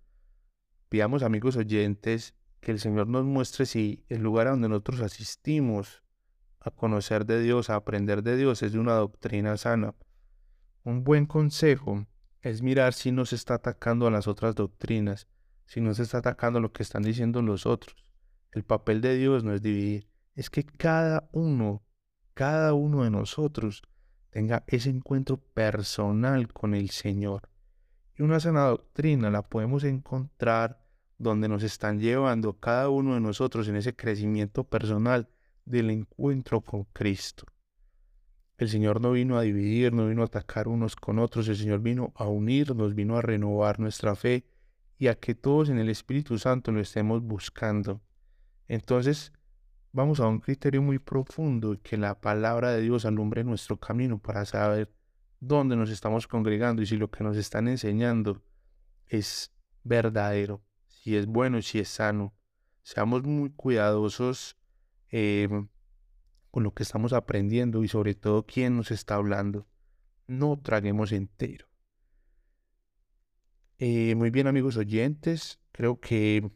Pidamos, 0.90 1.24
amigos 1.24 1.56
oyentes, 1.56 2.36
que 2.60 2.72
el 2.72 2.80
Señor 2.80 3.08
nos 3.08 3.26
muestre 3.26 3.66
si 3.66 4.04
el 4.10 4.22
lugar 4.22 4.48
a 4.48 4.52
donde 4.52 4.70
nosotros 4.70 5.02
asistimos 5.02 6.04
a 6.60 6.72
conocer 6.72 7.26
de 7.26 7.42
Dios, 7.42 7.70
a 7.70 7.76
aprender 7.76 8.24
de 8.24 8.38
Dios, 8.38 8.64
es 8.64 8.74
de 8.74 8.80
una 8.80 8.94
doctrina 8.94 9.56
sana. 9.58 9.94
Un 10.84 11.04
buen 11.04 11.28
consejo 11.28 12.08
es 12.42 12.62
mirar 12.62 12.94
si 12.94 13.12
no 13.12 13.26
se 13.26 13.36
está 13.36 13.56
atacando 13.56 14.08
a 14.08 14.12
las 14.12 14.28
otras 14.28 14.56
doctrinas, 14.56 15.28
si 15.66 15.82
no 15.82 15.94
se 15.94 16.04
está 16.04 16.20
atacando 16.20 16.60
a 16.60 16.62
lo 16.62 16.72
que 16.74 16.84
están 16.84 17.04
diciendo 17.04 17.42
los 17.42 17.66
otros. 17.66 17.96
El 18.52 18.64
papel 18.64 19.02
de 19.02 19.16
Dios 19.16 19.44
no 19.44 19.54
es 19.54 19.62
dividir, 19.62 20.10
es 20.34 20.50
que 20.50 20.64
cada 20.64 21.30
uno, 21.34 21.84
cada 22.36 22.74
uno 22.74 23.04
de 23.04 23.10
nosotros 23.10 23.82
tenga 24.30 24.66
ese 24.68 24.90
encuentro 24.90 25.38
personal 25.38 26.52
con 26.52 26.76
el 26.76 26.90
Señor. 26.92 27.50
Y 28.18 28.24
una 28.24 28.40
sana 28.40 28.66
doctrina 28.66 29.32
la 29.32 29.42
podemos 29.42 29.86
encontrar 29.86 30.86
donde 31.18 31.48
nos 31.48 31.64
están 31.64 32.00
llevando 32.00 32.60
cada 32.60 32.90
uno 32.90 33.14
de 33.14 33.22
nosotros 33.22 33.70
en 33.70 33.78
ese 33.78 33.96
crecimiento 33.96 34.66
personal 34.66 35.30
del 35.64 35.90
encuentro 35.90 36.60
con 36.60 36.84
Cristo. 36.84 37.46
El 38.58 38.70
Señor 38.70 39.00
no 39.00 39.14
vino 39.14 39.38
a 39.38 39.42
dividir, 39.42 39.94
no 39.94 40.08
vino 40.08 40.22
a 40.22 40.26
atacar 40.26 40.68
unos 40.68 40.98
con 40.98 41.20
otros, 41.20 41.48
el 41.48 41.56
Señor 41.56 41.80
vino 41.80 42.12
a 42.16 42.28
unirnos, 42.28 42.96
vino 42.96 43.18
a 43.18 43.22
renovar 43.22 43.80
nuestra 43.80 44.14
fe 44.16 44.46
y 44.98 45.08
a 45.08 45.16
que 45.16 45.36
todos 45.36 45.70
en 45.70 45.78
el 45.78 45.90
Espíritu 45.90 46.38
Santo 46.38 46.74
lo 46.74 46.82
estemos 46.82 47.22
buscando. 47.22 48.02
Entonces, 48.68 49.32
vamos 49.96 50.20
a 50.20 50.28
un 50.28 50.40
criterio 50.40 50.82
muy 50.82 51.00
profundo 51.00 51.80
que 51.82 51.96
la 51.96 52.20
palabra 52.20 52.72
de 52.72 52.82
Dios 52.82 53.06
alumbre 53.06 53.46
nuestro 53.46 53.80
camino 53.80 54.20
para 54.20 54.44
saber 54.44 54.94
dónde 55.40 55.78
nos 55.78 55.90
estamos 55.90 56.28
congregando 56.28 56.82
y 56.82 56.86
si 56.86 56.98
lo 56.98 57.10
que 57.10 57.24
nos 57.24 57.38
están 57.38 57.70
enseñando 57.70 58.44
es 59.08 59.54
verdadero, 59.84 60.62
si 60.90 61.16
es 61.16 61.28
bueno 61.28 61.60
y 61.60 61.62
si 61.62 61.80
es 61.80 61.88
sano. 61.88 62.36
Seamos 62.84 63.24
muy 63.24 63.52
cuidadosos 63.52 64.58
em, 65.08 65.70
con 66.52 66.64
lo 66.64 66.74
que 66.74 66.84
estamos 66.84 67.14
aprendiendo 67.14 67.82
y 67.82 67.88
sobre 67.88 68.16
todo 68.16 68.46
quién 68.46 68.76
nos 68.76 68.92
está 68.92 69.16
hablando. 69.16 69.66
No 70.28 70.60
traguemos 70.60 71.14
entero. 71.14 71.68
Eh, 73.78 74.14
muy 74.16 74.30
bien 74.30 74.48
amigos 74.48 74.76
oyentes, 74.76 75.62
creo 75.72 76.02
que 76.02 76.52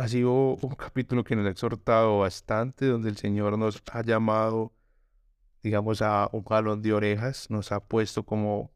ha 0.00 0.08
sido 0.08 0.32
un 0.32 0.74
capítulo 0.76 1.24
que 1.24 1.36
nos 1.36 1.46
ha 1.46 1.50
exhortado 1.50 2.20
bastante, 2.20 2.86
donde 2.86 3.10
el 3.10 3.16
Señor 3.16 3.58
nos 3.58 3.82
ha 3.92 4.02
llamado, 4.02 4.72
digamos, 5.62 6.00
a 6.02 6.28
un 6.32 6.42
balón 6.42 6.80
de 6.80 6.92
orejas, 6.92 7.50
nos 7.50 7.70
ha 7.70 7.80
puesto 7.80 8.24
como 8.24 8.72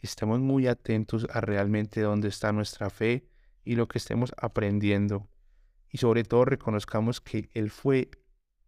estemos 0.00 0.40
muy 0.40 0.66
atentos 0.66 1.26
a 1.32 1.40
realmente 1.40 2.00
dónde 2.00 2.28
está 2.28 2.52
nuestra 2.52 2.90
fe 2.90 3.28
y 3.64 3.76
lo 3.76 3.86
que 3.86 3.98
estemos 3.98 4.32
aprendiendo. 4.36 5.28
Y 5.90 5.98
sobre 5.98 6.24
todo 6.24 6.44
reconozcamos 6.44 7.20
que 7.20 7.48
Él 7.54 7.70
fue 7.70 8.10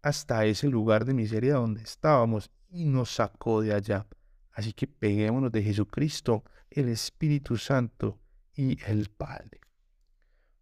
hasta 0.02 0.44
ese 0.46 0.68
lugar 0.68 1.04
de 1.04 1.14
miseria 1.14 1.54
donde 1.54 1.82
estábamos 1.82 2.50
y 2.68 2.84
nos 2.84 3.10
sacó 3.10 3.62
de 3.62 3.74
allá. 3.74 4.06
Así 4.52 4.72
que 4.72 4.86
peguémonos 4.86 5.50
de 5.50 5.62
Jesucristo, 5.62 6.44
el 6.70 6.88
Espíritu 6.88 7.56
Santo, 7.56 8.20
y 8.54 8.78
el 8.84 9.08
Padre. 9.08 9.60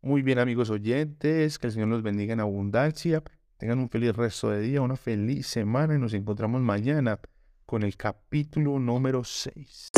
Muy 0.01 0.23
bien 0.23 0.39
amigos 0.39 0.71
oyentes, 0.71 1.59
que 1.59 1.67
el 1.67 1.73
Señor 1.73 1.89
los 1.89 2.03
bendiga 2.03 2.33
en 2.33 2.39
abundancia, 2.39 3.21
tengan 3.57 3.81
un 3.81 3.91
feliz 3.91 4.15
resto 4.15 4.49
de 4.51 4.61
día, 4.61 4.81
una 4.81 4.95
feliz 4.95 5.49
semana 5.49 5.97
y 5.97 5.99
nos 5.99 6.15
encontramos 6.15 6.61
mañana 6.61 7.19
con 7.67 7.83
el 7.83 7.97
capítulo 7.97 8.79
número 8.79 9.25
6. 9.25 9.91